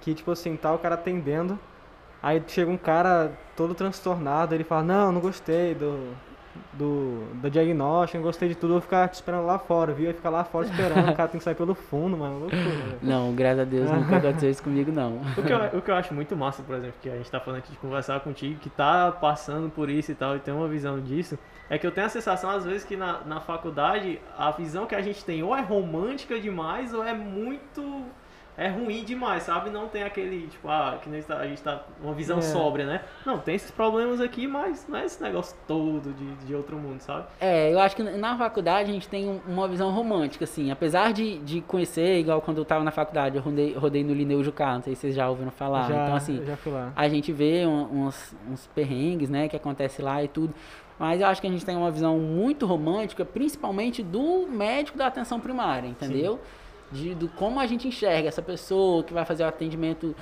[0.00, 1.58] Que, tipo assim, tá o cara atendendo.
[2.22, 6.14] Aí chega um cara todo transtornado, ele fala, não, não gostei do,
[6.72, 10.08] do, do diagnóstico, não gostei de tudo, eu vou ficar te esperando lá fora, viu?
[10.08, 12.60] Aí fica lá fora esperando, o cara tem que sair pelo fundo, mano, loucura.
[12.60, 12.98] velho.
[13.02, 15.16] Não, graças a Deus nunca aconteceu isso comigo, não.
[15.36, 17.40] O que, eu, o que eu acho muito massa, por exemplo, que a gente tá
[17.40, 20.68] falando aqui de conversar contigo, que tá passando por isso e tal, e tem uma
[20.68, 21.36] visão disso,
[21.68, 24.94] é que eu tenho a sensação, às vezes, que na, na faculdade, a visão que
[24.94, 28.04] a gente tem ou é romântica demais, ou é muito
[28.56, 29.70] é ruim demais, sabe?
[29.70, 32.42] Não tem aquele, tipo, ah, que nem a gente tá uma visão É.
[32.42, 33.00] sóbria, né?
[33.24, 37.00] Não, tem esses problemas aqui, mas não é esse negócio todo de, de outro mundo,
[37.00, 37.24] sabe?
[37.40, 40.70] É, eu acho que na faculdade a gente tem um- uma visão romântica, assim.
[40.70, 44.42] Apesar de, de conhecer, igual quando eu tava na faculdade, eu rodei, rodei no Lineu
[44.44, 45.88] Jucá, não sei se vocês já ouviram falar.
[45.88, 46.92] já, então, assim, já fui lá.
[46.94, 50.52] a gente vê um- uns, uns perrengues, né, que acontece lá e tudo.
[50.98, 55.06] Mas eu acho que a gente tem uma visão muito romântica, principalmente do médico da
[55.06, 56.38] atenção primária, entendeu?
[56.92, 60.14] De, do como a gente enxerga essa pessoa que vai fazer o atendimento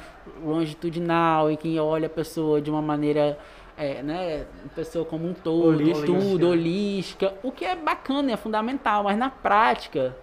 [0.42, 3.38] longitudinal e que olha a pessoa de uma maneira,
[3.76, 6.06] é, né, pessoa como um todo, Holística.
[6.06, 10.16] tudo, holística, o que é bacana e é fundamental, mas na prática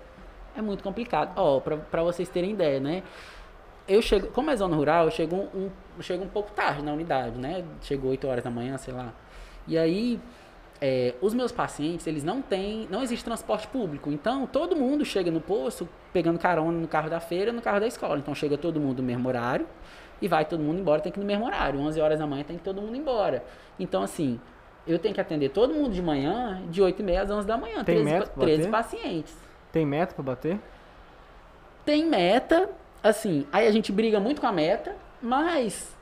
[0.55, 1.33] é muito complicado.
[1.35, 3.03] Ó, pra, pra vocês terem ideia, né?
[3.87, 5.65] eu chego, como é zona rural, eu chego um,
[5.97, 7.63] um- chego um pouco tarde na unidade, né?
[7.81, 9.13] Chego 8 horas da manhã, sei lá.
[9.65, 10.19] E aí,
[10.81, 14.11] é, os meus pacientes, eles não têm, não existe transporte público.
[14.11, 17.87] Então, todo mundo chega no posto pegando carona no carro da feira, no carro da
[17.87, 18.17] escola.
[18.17, 19.67] Então, chega todo mundo no mesmo horário
[20.21, 21.79] e vai todo mundo embora, tem que ir no mesmo horário.
[21.79, 23.43] 11 horas da manhã tem que todo mundo embora.
[23.79, 24.39] Então, assim,
[24.87, 27.57] eu tenho que atender todo mundo de manhã, de 8 e meia às 11 da
[27.57, 27.83] manhã.
[27.83, 28.71] Tem 13, meta pra 13 bater?
[28.71, 29.37] pacientes
[29.71, 30.59] Tem meta pra bater?
[31.85, 32.69] tem meta,
[33.01, 35.95] assim, aí a gente briga muito com a meta, mas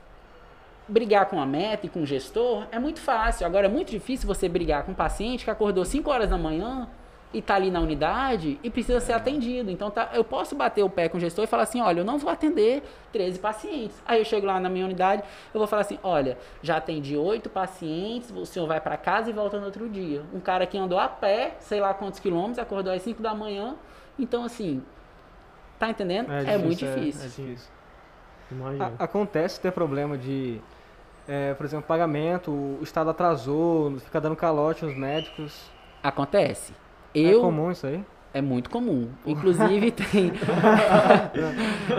[0.88, 3.46] brigar com a meta e com o gestor é muito fácil.
[3.46, 6.88] Agora é muito difícil você brigar com um paciente que acordou 5 horas da manhã
[7.34, 9.70] e tá ali na unidade e precisa ser atendido.
[9.70, 12.06] Então tá, eu posso bater o pé com o gestor e falar assim, olha, eu
[12.06, 14.02] não vou atender 13 pacientes.
[14.08, 17.50] Aí eu chego lá na minha unidade, eu vou falar assim, olha, já atendi 8
[17.50, 20.22] pacientes, o senhor vai para casa e volta no outro dia.
[20.34, 23.76] Um cara que andou a pé, sei lá quantos quilômetros, acordou às 5 da manhã.
[24.18, 24.82] Então assim,
[25.78, 26.32] tá entendendo?
[26.32, 27.22] É, muito difícil.
[27.22, 27.70] É, difícil.
[28.52, 28.94] Imagina.
[29.00, 30.62] A- acontece ter problema de,
[31.28, 35.70] é, por exemplo, pagamento, o Estado atrasou, fica dando calote nos médicos.
[36.04, 36.74] Acontece.
[37.14, 38.04] É Eu comum isso aí?
[38.34, 39.08] é muito comum.
[39.26, 40.32] Inclusive tem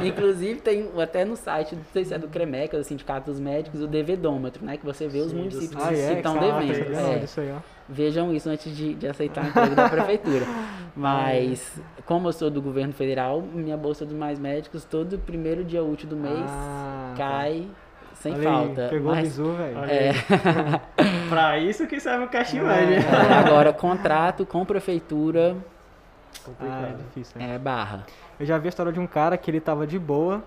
[0.05, 3.81] Inclusive tem até no site, não sei se é do CREMEC, do Sindicato dos Médicos,
[3.81, 6.13] o devedômetro, né, que você vê os Sim, municípios do que Ah, é?
[6.13, 6.95] estão devendo.
[6.95, 7.19] É.
[7.19, 7.59] disso aí, ó.
[7.89, 10.45] Vejam isso antes de, de aceitar o emprego da prefeitura.
[10.95, 15.83] Mas, como eu sou do governo federal, minha bolsa dos mais médicos, todo primeiro dia
[15.83, 17.25] útil do mês Ah, tá.
[18.21, 18.89] Sem Olha aí, falta.
[18.89, 19.79] Pegou o Mas, bizu, velho.
[19.85, 20.13] É,
[21.29, 22.59] Pra isso que serve o cash É.
[22.59, 25.57] é, agora, contrato com prefeitura
[26.61, 27.55] Ah, é difícil, né?
[27.55, 28.07] é barra.
[28.39, 30.43] Eu já vi a história de um cara que ele tava de boa,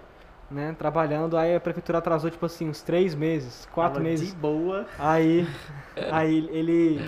[0.49, 4.29] né, trabalhando, aí a prefeitura atrasou, tipo assim, uns três meses, quatro Tava meses.
[4.29, 4.85] De boa.
[4.97, 5.47] Aí,
[6.11, 6.99] aí ele,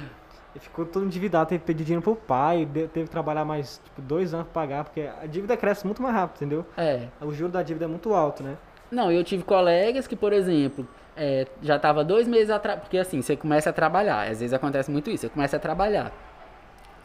[0.54, 3.80] ele ficou todo endividado, teve que pedir dinheiro pro pai, de- teve que trabalhar mais,
[3.84, 6.66] tipo, dois anos pra pagar, porque a dívida cresce muito mais rápido, entendeu?
[6.78, 7.08] É.
[7.22, 8.56] O juro da dívida é muito alto, né?
[8.92, 12.80] Não, eu tive colegas que, por exemplo, é, já tava dois meses atrás.
[12.80, 14.24] Porque assim, você começa a trabalhar.
[14.24, 15.22] Às vezes acontece muito isso.
[15.22, 16.12] Você começa a trabalhar.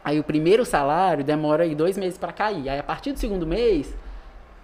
[0.03, 2.69] Aí o primeiro salário demora aí dois meses para cair.
[2.69, 3.93] Aí a partir do segundo mês,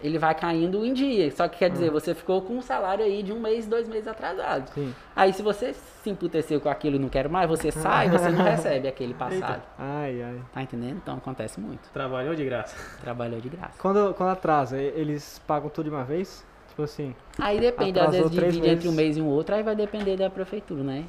[0.01, 1.31] ele vai caindo em dia.
[1.31, 4.07] Só que quer dizer, você ficou com um salário aí de um mês, dois meses
[4.07, 4.69] atrasado.
[4.73, 4.93] Sim.
[5.15, 8.43] Aí se você se emputeceu com aquilo e não quero mais, você sai, você não
[8.43, 9.63] recebe aquele passado.
[9.77, 10.41] Ai, ai.
[10.53, 10.97] Tá entendendo?
[10.97, 11.89] Então acontece muito.
[11.91, 12.75] Trabalhou de graça.
[13.01, 13.73] Trabalhou de graça.
[13.79, 16.45] Quando, quando atrasa, eles pagam tudo de uma vez?
[16.73, 18.95] Tipo assim, Aí depende, às vezes divide entre um meses.
[18.95, 21.05] mês e um outro, aí vai depender da prefeitura, né?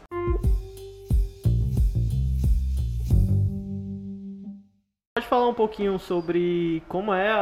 [5.16, 7.38] Pode falar um pouquinho sobre como é a,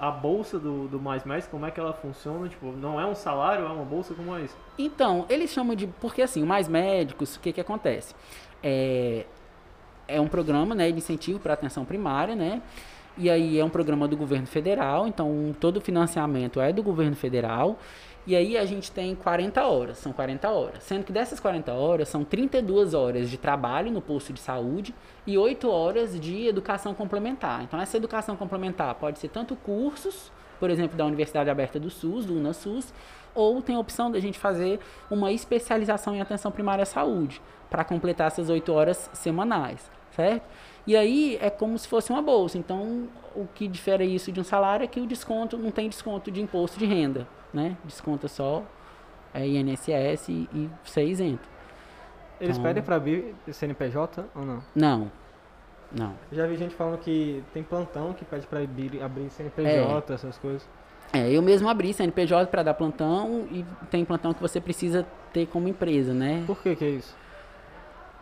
[0.00, 2.48] a, a bolsa do, do Mais Mais, como é que ela funciona?
[2.48, 4.56] Tipo, não é um salário, é uma bolsa, como é isso?
[4.78, 5.86] Então, eles chamam de.
[5.86, 8.14] Porque assim, o Mais Médicos, o que, que acontece?
[8.62, 9.26] É,
[10.08, 12.62] é um programa né, de incentivo para atenção primária, né?
[13.16, 17.14] E aí é um programa do governo federal, então todo o financiamento é do governo
[17.14, 17.78] federal.
[18.26, 20.82] E aí a gente tem 40 horas, são 40 horas.
[20.84, 24.94] Sendo que dessas 40 horas, são 32 horas de trabalho no posto de saúde
[25.26, 27.62] e 8 horas de educação complementar.
[27.64, 32.24] Então essa educação complementar pode ser tanto cursos, por exemplo, da Universidade Aberta do SUS,
[32.24, 32.94] do UNASUS,
[33.34, 34.78] ou tem a opção da gente fazer
[35.10, 40.46] uma especialização em atenção primária à saúde, para completar essas 8 horas semanais, certo?
[40.86, 42.58] E aí é como se fosse uma bolsa.
[42.58, 46.30] Então, o que difere isso de um salário é que o desconto não tem desconto
[46.30, 47.76] de imposto de renda, né?
[47.84, 48.62] Desconta só
[49.32, 51.48] é, INSS e, e ser isento.
[52.40, 54.62] eles Então- pedem pra abrir CNPJ ou não?
[54.74, 55.12] Não,
[55.92, 56.14] não.
[56.32, 60.68] Já vi gente falando que tem plantão que pede pra abrir, abrir CNPJ, essas coisas.
[61.12, 65.46] É, eu mesmo abri CNPJ para dar plantão e tem plantão que você precisa ter
[65.46, 66.42] como empresa, né?
[66.46, 67.14] Por que que é isso?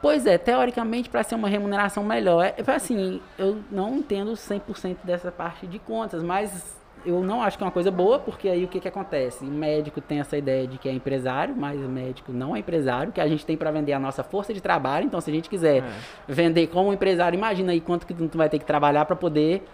[0.02, 2.44] Pois é, teoricamente para ser uma remuneração melhor.
[2.44, 7.56] É, é assim, eu não entendo 100% dessa parte de contas, mas eu não acho
[7.56, 9.44] que é uma coisa boa, porque aí o que que acontece?
[9.44, 13.10] O médico tem essa ideia de que é empresário, mas o médico não é empresário,
[13.12, 15.48] que a gente tem para vender a nossa força de trabalho, então se a gente
[15.48, 15.84] quiser É.
[16.28, 19.66] vender como empresário, imagina aí quanto que tu vai ter que trabalhar para poder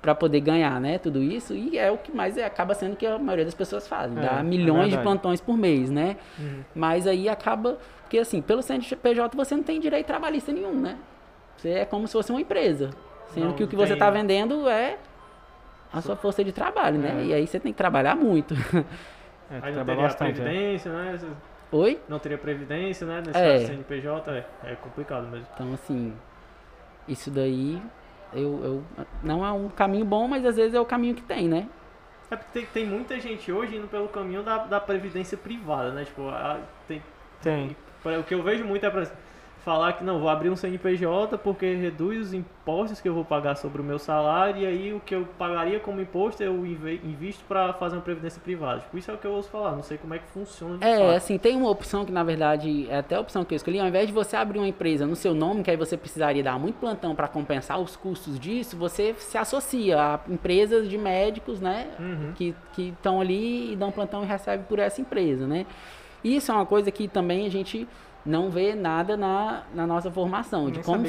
[0.00, 3.04] para poder ganhar, né, tudo isso, e é o que mais é, acaba sendo que
[3.04, 5.02] a maioria das pessoas fazem, É, dá é milhões de verdade.
[5.02, 6.16] plantões por mês, né?
[6.38, 6.60] Uhum.
[6.72, 10.96] Mas aí acaba, porque assim, pelo CNPJ você não tem direito trabalhista nenhum, né?
[11.58, 12.88] Você é como se fosse uma empresa,
[13.28, 14.96] sendo Não que o que tem- você está vendendo é
[15.92, 17.20] a sua força de trabalho, né?
[17.20, 17.24] É.
[17.26, 18.54] E aí você tem que trabalhar muito.
[19.50, 20.44] É, Aí não teria bastante, é.
[20.44, 21.18] previdência, né?
[21.72, 21.98] Oi?
[22.06, 23.22] Não teria previdência, né?
[23.26, 23.52] Nesse É.
[23.54, 25.46] caso CNPJ, é, é complicado mesmo.
[25.54, 26.12] Então, assim,
[27.08, 27.80] isso daí
[28.34, 28.84] eu, eu
[29.22, 31.66] não é um caminho bom, mas às vezes é o caminho que tem, né?
[32.30, 36.04] É porque tem, tem muita gente hoje indo pelo caminho da, da previdência privada, né?
[36.04, 37.02] Tipo, a- tem,
[37.42, 37.74] Tem.
[38.04, 39.06] O que eu vejo muito é pra
[39.64, 43.54] falar que não, vou abrir um CNPJ porque reduz os impostos que eu vou pagar
[43.56, 47.74] sobre o meu salário e aí o que eu pagaria como imposto eu invisto para
[47.74, 48.80] fazer uma previdência privada.
[48.80, 50.84] Tipo, isso é o que eu ouço falar, não sei como é que funciona de
[50.84, 51.16] É, fato.
[51.16, 53.86] assim, tem uma opção que na verdade é até a opção que eu escolhi, ao
[53.86, 56.76] invés de você abrir uma empresa no seu nome, que aí você precisaria dar muito
[56.76, 61.88] plantão para compensar os custos disso, você se associa a empresas de médicos, né?
[61.98, 62.32] Uhum.
[62.34, 65.66] que que estão ali e dão plantão e recebe por essa empresa, né?
[66.22, 67.86] Isso é uma coisa que também a gente
[68.24, 71.04] não vê nada na, na nossa formação, de como,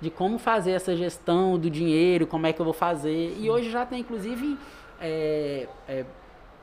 [0.00, 3.36] de como fazer essa gestão do dinheiro, como é que eu vou fazer.
[3.38, 4.58] E hoje já tem, inclusive,
[5.00, 6.04] é, é,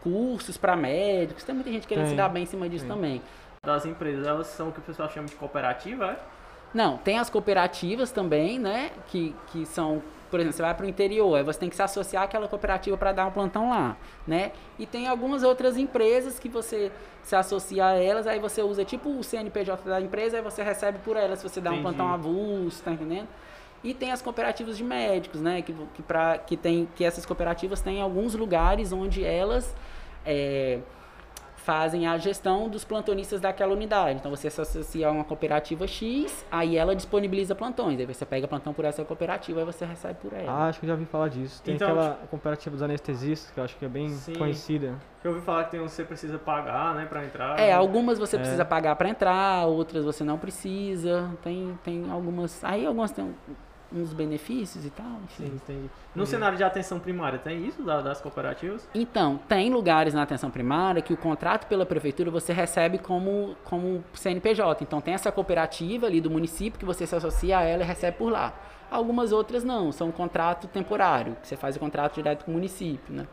[0.01, 2.93] cursos para médicos, tem muita gente querendo Tem, se dar bem em cima disso tem.
[2.93, 3.21] também.
[3.65, 6.19] Das empresas, elas são o que o pessoal chama de cooperativa, é?
[6.73, 8.91] Não, tem as cooperativas também, né?
[9.07, 11.81] Que, que são, por exemplo, você vai para o interior, aí você tem que se
[11.81, 14.51] associar àquela cooperativa para dar um plantão lá, né?
[14.77, 16.91] E tem algumas outras empresas que você
[17.23, 20.99] se associa a elas, aí você usa tipo o CNPJ da empresa, aí você recebe
[20.99, 21.95] por elas, se você dá um Entendi.
[21.95, 23.27] plantão avulso, tá entendendo?
[23.83, 25.61] E tem as cooperativas de médicos, né?
[25.61, 29.75] Que, que, pra, que, tem, que essas cooperativas têm alguns lugares onde elas
[30.25, 30.79] é,
[31.71, 34.19] fazem a gestão dos plantonistas daquela unidade.
[34.19, 37.99] Então você se associa a uma cooperativa X, aí ela disponibiliza plantões.
[37.99, 40.49] Aí você pega plantão por essa cooperativa e você recebe por ela.
[40.49, 41.61] Ah, acho que eu já ouvi falar disso.
[41.61, 44.35] Tem Então, aquela cooperativa dos anestesistas, que eu acho que é bem Sim.
[44.35, 44.95] conhecida.
[45.21, 47.59] Eu ouvi falar que tem um que você precisa pagar, né, pra entrar.
[47.59, 48.39] É, algumas você É.
[48.39, 51.29] precisa pagar para entrar, outras você não precisa.
[51.43, 52.63] Tem, tem algumas.
[52.63, 53.33] Aí algumas têm um-
[53.91, 55.05] uns benefícios e tal.
[55.23, 55.45] enfim.
[55.45, 55.89] Sim, entendi.
[56.15, 58.87] No cenário de atenção primária, tem isso da- das cooperativas?
[58.93, 64.03] Então, tem lugares na atenção primária que o contrato pela prefeitura você recebe como, como
[64.13, 64.83] CNPJ.
[64.83, 68.17] Então, tem essa cooperativa ali do município que você se associa a ela e recebe
[68.17, 68.53] por lá.
[68.89, 72.53] Algumas outras não, são um contrato temporário, que você faz o contrato direto com o
[72.53, 73.27] município, né?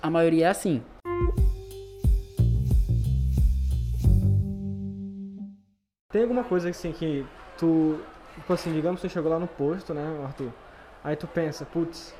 [0.00, 0.82] A maioria é assim.
[6.10, 7.24] Tem alguma coisa assim que
[7.58, 7.98] tu.
[8.34, 10.50] Tipo assim, digamos que você chegou lá no posto, né, Arthur?
[11.04, 12.14] Aí tu pensa, putz,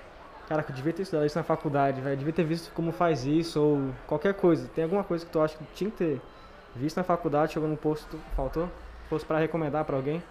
[0.48, 2.16] caraca, eu devia ter estudado isso na faculdade, velho.
[2.16, 4.68] Devia ter visto como faz isso, ou qualquer coisa.
[4.74, 6.20] Tem alguma coisa que tu acha que tinha que ter
[6.74, 8.68] visto na faculdade, chegou no posto, faltou?
[9.08, 10.22] Fosse pra recomendar pra alguém?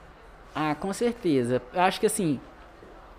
[0.54, 1.62] Ah, com certeza.
[1.74, 2.40] Eu acho que assim,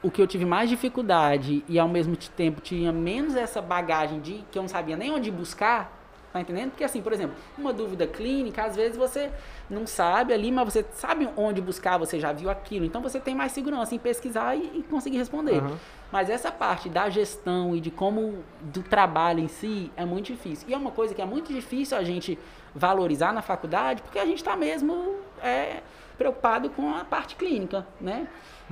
[0.03, 4.45] o que eu tive mais dificuldade e ao mesmo tempo tinha menos essa bagagem de
[4.51, 6.02] que eu não sabia nem onde buscar,
[6.33, 6.71] tá entendendo?
[6.71, 9.31] Porque assim, por exemplo, uma dúvida clínica, às vezes você
[9.69, 13.35] não sabe ali, mas você sabe onde buscar, você já viu aquilo, então você tem
[13.35, 15.59] mais segurança em pesquisar e, e conseguir responder.
[15.59, 15.79] Aham.
[16.11, 20.69] Mas essa parte da gestão e de como do trabalho em si é muito difícil.
[20.69, 22.39] E é uma coisa que é muito difícil a gente
[22.75, 25.81] valorizar na faculdade, porque a gente está mesmo é,
[26.19, 28.29] preocupado com a parte clínica, né?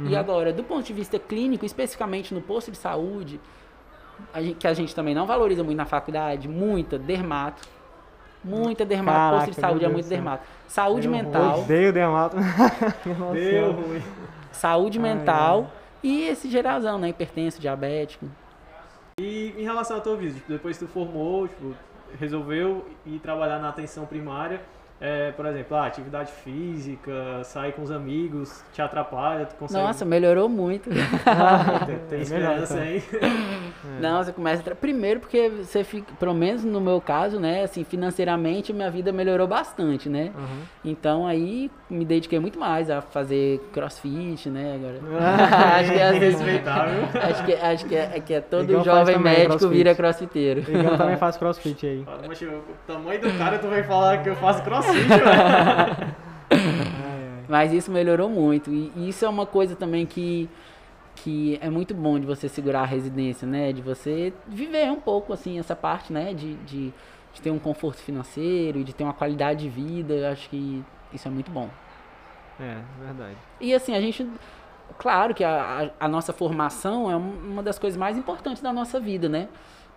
[0.08, 3.38] E agora, do ponto de vista clínico, especificamente no posto de saúde,
[4.32, 7.62] a gente- que a gente também não valoriza muito na faculdade, muita dermato.
[8.42, 10.44] Muita dermato, Caraca, posto de saúde é muito dermato.
[10.66, 12.36] Saúde Eu mental, Odeio dermato.
[13.34, 14.02] Deu ruim.
[14.50, 15.70] saúde Ai, mental
[16.02, 17.10] e esse geralzão, né?
[17.10, 18.24] Hipertenso, diabético.
[19.20, 21.74] E em relação ao teu vídeo, tipo, depois que tu formou, tipo,
[22.18, 24.62] resolveu ir trabalhar na atenção primária,
[24.98, 29.82] é, por exemplo, ah, atividade física, sair com os amigos, te atrapalha, tu consegue...
[29.82, 30.88] Nossa, melhorou muito.
[31.86, 33.20] tem, tem É melhor, esperança então.
[33.84, 34.00] aí.
[34.02, 34.62] Não, você começa.
[34.62, 39.12] tra- Primeiro porque você fica, pelo menos no meu caso, né, assim, financeiramente minha vida
[39.12, 40.30] melhorou bastante, né?
[40.36, 40.46] Aham.
[40.84, 44.74] Então aí me dediquei muito mais a fazer crossfit, né?
[44.76, 45.00] Agora.
[45.20, 46.40] Ah, acho que às vezes.
[46.40, 47.00] Respeitável.
[47.30, 49.72] Acho que, acho que, é, é que é todo jovem médico crossfit.
[49.72, 50.60] vira crossfiteiro.
[50.60, 52.04] Igão também faz crossfit aí.
[52.26, 56.14] Mas, o tamanho do cara, tu vai falar que eu faço crossfit, velho.
[57.48, 58.70] Mas isso melhorou muito.
[58.70, 60.48] E isso é uma coisa também que,
[61.22, 63.72] que é muito bom de você segurar a residência, né?
[63.72, 66.32] De você viver um pouco, assim, essa parte, né?
[66.34, 66.92] De, de,
[67.32, 70.14] de ter um conforto financeiro e de ter uma qualidade de vida.
[70.14, 71.68] Eu acho que isso é muito bom.
[72.58, 73.36] É, verdade.
[73.60, 74.26] E assim, a gente.
[74.98, 78.72] Claro que a, a, a nossa formação é um- uma das coisas mais importantes da
[78.72, 79.48] nossa vida, né?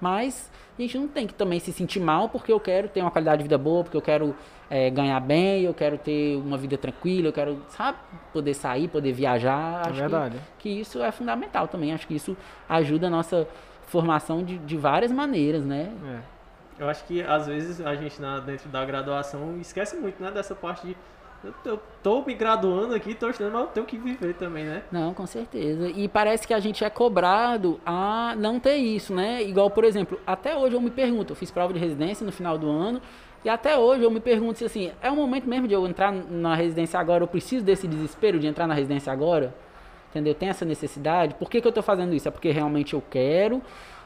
[0.03, 3.09] Mas a gente não tem que também se sentir mal porque eu quero ter uma
[3.09, 4.35] qualidade de vida boa, porque eu quero
[4.69, 7.97] é, ganhar bem, eu quero ter uma vida tranquila, eu quero, sabe,
[8.33, 9.85] poder sair, poder viajar.
[9.85, 10.37] É Acho verdade.
[10.59, 11.93] Que, que isso é fundamental também.
[11.93, 12.35] Acho que isso
[12.67, 13.47] ajuda a nossa
[13.87, 15.89] formação de, de várias maneiras, né?
[16.05, 16.33] É.
[16.79, 20.53] Eu acho que às vezes a gente na, dentro da graduação esquece muito, né, dessa
[20.53, 20.97] parte de
[21.43, 24.83] eu tô, tô me graduando aqui, tô estudando, mas eu tenho que viver também, né?
[24.91, 25.89] Não, com certeza.
[25.89, 29.43] E parece que a gente é cobrado a não ter isso, né?
[29.43, 32.57] Igual, por exemplo, até hoje eu me pergunto, eu fiz prova de residência no final
[32.57, 33.01] do ano,
[33.43, 36.13] e até hoje eu me pergunto se assim, é o momento mesmo de eu entrar
[36.13, 39.53] na residência agora, eu preciso desse desespero de entrar na residência agora?
[40.09, 40.33] Entendeu?
[40.33, 41.33] Tem essa necessidade?
[41.35, 42.27] Por que, que eu tô fazendo isso?
[42.27, 43.61] É porque realmente eu quero?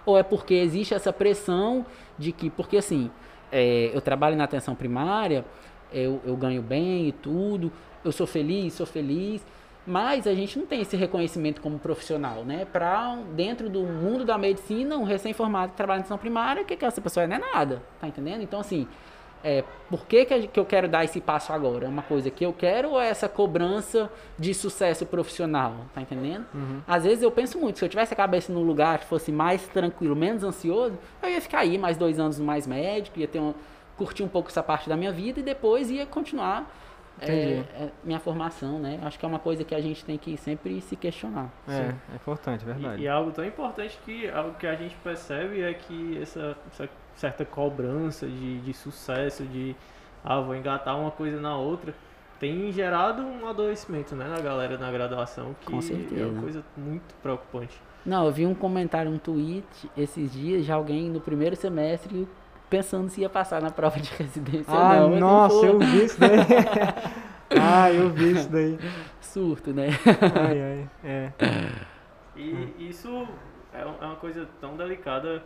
[0.05, 1.85] Ou é porque existe essa pressão
[2.17, 3.11] de que, porque assim,
[3.51, 5.45] é, eu trabalho na atenção primária,
[5.91, 7.71] eu, eu ganho bem e tudo,
[8.03, 9.45] eu sou feliz, sou feliz,
[9.85, 12.65] mas a gente não tem esse reconhecimento como profissional, né?
[12.65, 16.75] Para dentro do mundo da medicina, um recém-formado que trabalha na atenção primária, o que,
[16.75, 17.27] que essa pessoa é?
[17.27, 18.41] Não é nada, tá entendendo?
[18.41, 18.85] Então, assim,
[19.43, 21.85] é, por que, que, eu quero dar esse passo agora?
[21.85, 25.85] É uma coisa que eu quero ou é essa cobrança de sucesso profissional?
[25.93, 26.45] Tá entendendo?
[26.85, 29.65] Às vezes eu penso muito, se eu tivesse a cabeça num lugar que fosse mais
[29.67, 33.53] tranquilo, menos ansioso, eu ia ficar aí mais dois anos mais médico, ia ter um,
[33.97, 36.71] curtir um pouco essa parte da minha vida e depois ia continuar
[37.19, 38.99] é, é, minha formação, né?
[39.03, 41.49] Acho que é uma coisa que a gente tem que sempre se questionar.
[41.67, 43.01] É, é importante, é verdade.
[43.01, 46.89] E, e algo tão importante que algo que a gente percebe é que essa, essa
[47.15, 49.75] certa cobrança de, de sucesso, de
[50.23, 51.93] ah, vou engatar uma coisa na outra,
[52.39, 56.27] tem gerado um adoecimento né, na galera na graduação, que Com é certeza.
[56.27, 57.81] uma coisa muito preocupante.
[58.05, 62.27] Não, eu vi um comentário, um tweet esses dias de alguém no primeiro semestre
[62.69, 66.03] pensando se ia passar na prova de residência ou Ah, mas não nossa, eu vi
[66.05, 66.37] isso daí.
[67.59, 68.77] ah, eu vi isso daí.
[69.21, 69.87] Surto, né?
[70.35, 70.89] Ai, ai.
[71.03, 71.31] É.
[72.35, 73.27] E isso
[73.73, 75.43] é é uma coisa tão delicada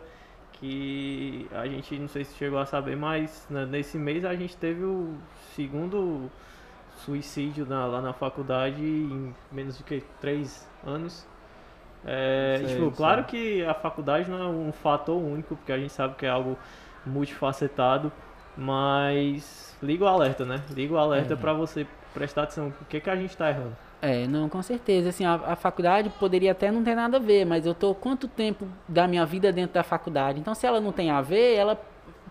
[0.52, 4.82] que a gente, não sei se chegou a saber, mas nesse mês a gente teve
[4.84, 5.14] o
[5.54, 6.30] segundo
[7.04, 11.26] suicídio na- lá na faculdade em menos de que três anos.
[12.04, 12.90] É, Sei, tipo, sei.
[12.96, 16.28] claro que a faculdade não é um fator único, porque a gente sabe que é
[16.30, 16.56] algo
[17.06, 18.12] multifacetado,
[18.56, 20.62] mas liga o alerta, né?
[20.70, 21.36] Liga o alerta É.
[21.36, 22.72] pra você prestar atenção.
[22.80, 23.76] O que, que a gente tá errando?
[24.00, 25.10] É, não, com certeza.
[25.10, 28.26] Assim, a, a faculdade poderia até não ter nada a ver, mas eu tô quanto
[28.28, 30.40] tempo da minha vida dentro da faculdade?
[30.40, 31.80] Então, se ela não tem a ver, ela,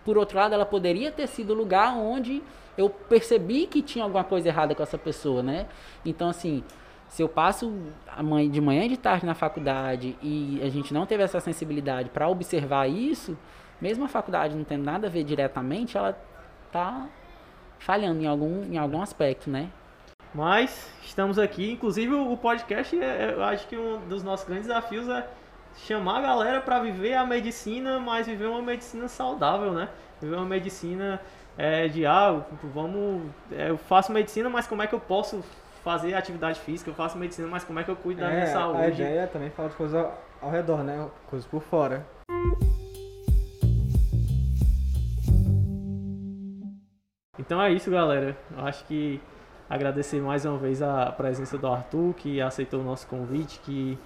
[0.03, 2.43] por outro lado, ela poderia ter sido o lugar onde
[2.77, 5.65] eu percebi que tinha alguma coisa errada com essa pessoa, né?
[6.05, 6.63] Então, assim,
[7.07, 7.73] se eu passo
[8.51, 12.27] de manhã e de tarde na faculdade e a gente não teve essa sensibilidade para
[12.27, 13.37] observar isso,
[13.81, 16.17] mesmo a faculdade não tendo nada a ver diretamente, ela
[16.71, 17.07] tá
[17.79, 19.69] falhando em algum, em algum aspecto, né?
[20.33, 25.09] Mas estamos aqui, inclusive o podcast, é- eu acho que um dos nossos grandes desafios
[25.09, 25.27] é
[25.75, 29.89] chamar a galera para viver a medicina, mas viver uma medicina saudável, né?
[30.21, 31.19] Viver uma medicina
[31.57, 32.41] é, de ah,
[32.73, 35.43] vamos, é, eu faço medicina, mas como é que eu posso
[35.83, 36.89] fazer atividade física?
[36.89, 39.01] Eu faço medicina, mas como é que eu cuido da minha É, a saúde?
[39.01, 41.09] ideia é também falar de coisas ao- ao redor, né?
[41.27, 42.05] Coisas por fora.
[47.41, 48.37] Então é isso, galera.
[48.55, 49.19] Eu acho que
[49.69, 53.97] agradecer mais uma vez a presença do Arthur, que aceitou o nosso convite, que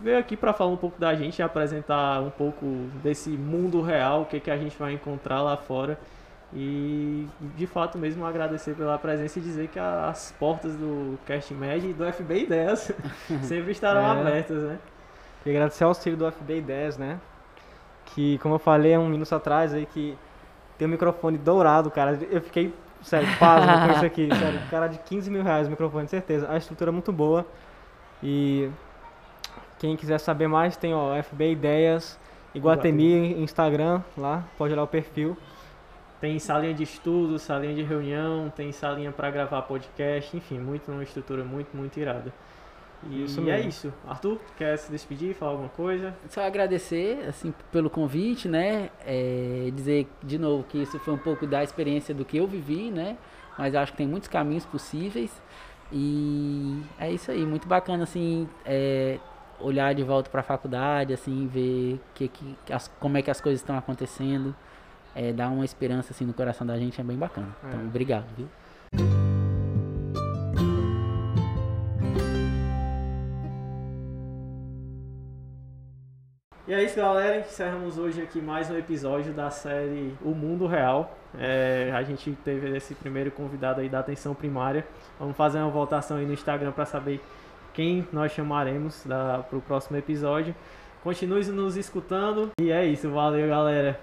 [0.00, 2.66] veio aqui para falar um pouco da gente e apresentar um pouco
[3.02, 5.98] desse mundo real, o que, que a gente vai encontrar lá fora.
[6.52, 11.86] E de fato mesmo agradecer pela presença e dizer que as portas do Cast Med
[11.88, 12.90] e do FB Ideias
[13.42, 14.20] sempre estarão É.
[14.20, 14.78] abertas, né?
[15.46, 17.20] E agradecer ao auxílio do FB 10, né?
[18.06, 20.18] Que, como eu falei há um minuto atrás, aí que
[20.80, 22.18] tem um microfone dourado, cara.
[22.30, 22.72] Eu fiquei,
[23.02, 24.28] sério, pasmo com isso aqui.
[24.34, 26.50] Sério, cara de 15 mil reais o microfone, certeza.
[26.50, 27.44] A estrutura é muito boa.
[28.22, 28.70] E
[29.78, 32.18] quem quiser saber mais, tem ó, FB Ideias,
[32.54, 35.36] Iguatemi, Instagram, lá, pode olhar o perfil.
[36.18, 41.02] Tem salinha de estudo, salinha de reunião, tem salinha para gravar podcast, enfim, muito uma
[41.02, 42.32] estrutura muito, muito irada.
[43.08, 43.68] E Isso é mesmo.
[43.70, 43.94] isso.
[44.06, 46.14] Arthur, quer se despedir, falar alguma coisa?
[46.28, 48.90] Só agradecer assim pelo convite, né?
[49.06, 52.90] É, dizer de novo que isso foi um pouco da experiência do que eu vivi,
[52.90, 53.16] né?
[53.58, 55.30] Mas acho que tem muitos caminhos possíveis
[55.92, 59.18] e é isso aí, muito bacana assim é,
[59.58, 63.40] olhar de volta para a faculdade, assim ver que, que as- como é que as
[63.40, 64.54] coisas estão acontecendo,
[65.14, 67.48] é, dar uma esperança assim no coração da gente é bem bacana.
[67.66, 67.84] Então É.
[67.84, 68.48] obrigado, viu?
[76.70, 77.40] E é isso, galera.
[77.40, 81.18] Encerramos hoje aqui mais um episódio da série O Mundo Real.
[81.36, 84.86] É, a gente teve esse primeiro convidado aí da atenção primária.
[85.18, 87.20] Vamos fazer uma votação aí no Instagram para saber
[87.74, 90.54] quem nós chamaremos para o próximo episódio.
[91.02, 92.50] Continue nos escutando.
[92.60, 93.98] E é isso, valeu, galera.